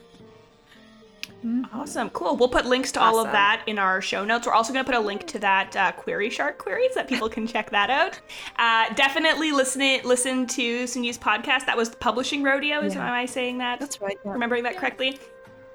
[1.72, 2.36] Awesome, cool.
[2.36, 4.46] We'll put links to all of that in our show notes.
[4.46, 7.28] We're also going to put a link to that uh, Query Shark queries that people
[7.28, 8.20] can check that out.
[8.58, 11.66] Uh, definitely listen it, listen to Sunyi's podcast.
[11.66, 12.80] That was the Publishing Rodeo.
[12.80, 13.06] Is Yeah.
[13.06, 13.78] am I saying that?
[13.78, 14.18] That's right.
[14.24, 14.32] yeah.
[14.32, 15.18] remembering that correctly.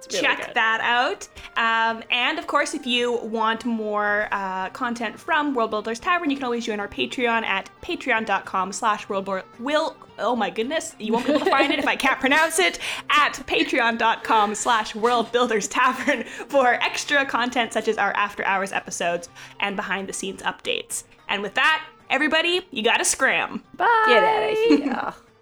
[0.08, 0.56] Really Check good.
[0.56, 1.28] that out.
[1.58, 6.36] Um, and of course, if you want more uh, content from World Builders Tavern, you
[6.36, 9.30] can always join our Patreon at patreon.com slash world
[9.60, 12.60] will oh my goodness, you won't be able to find it if I can't pronounce
[12.60, 12.80] it,
[13.10, 19.30] at patreon.com slash world builders tavern for extra content such as our after hours episodes
[19.60, 21.04] and behind the scenes updates.
[21.28, 23.64] And with that, everybody, you gotta scram.
[23.76, 24.04] Bye.
[24.08, 25.14] Get out of here.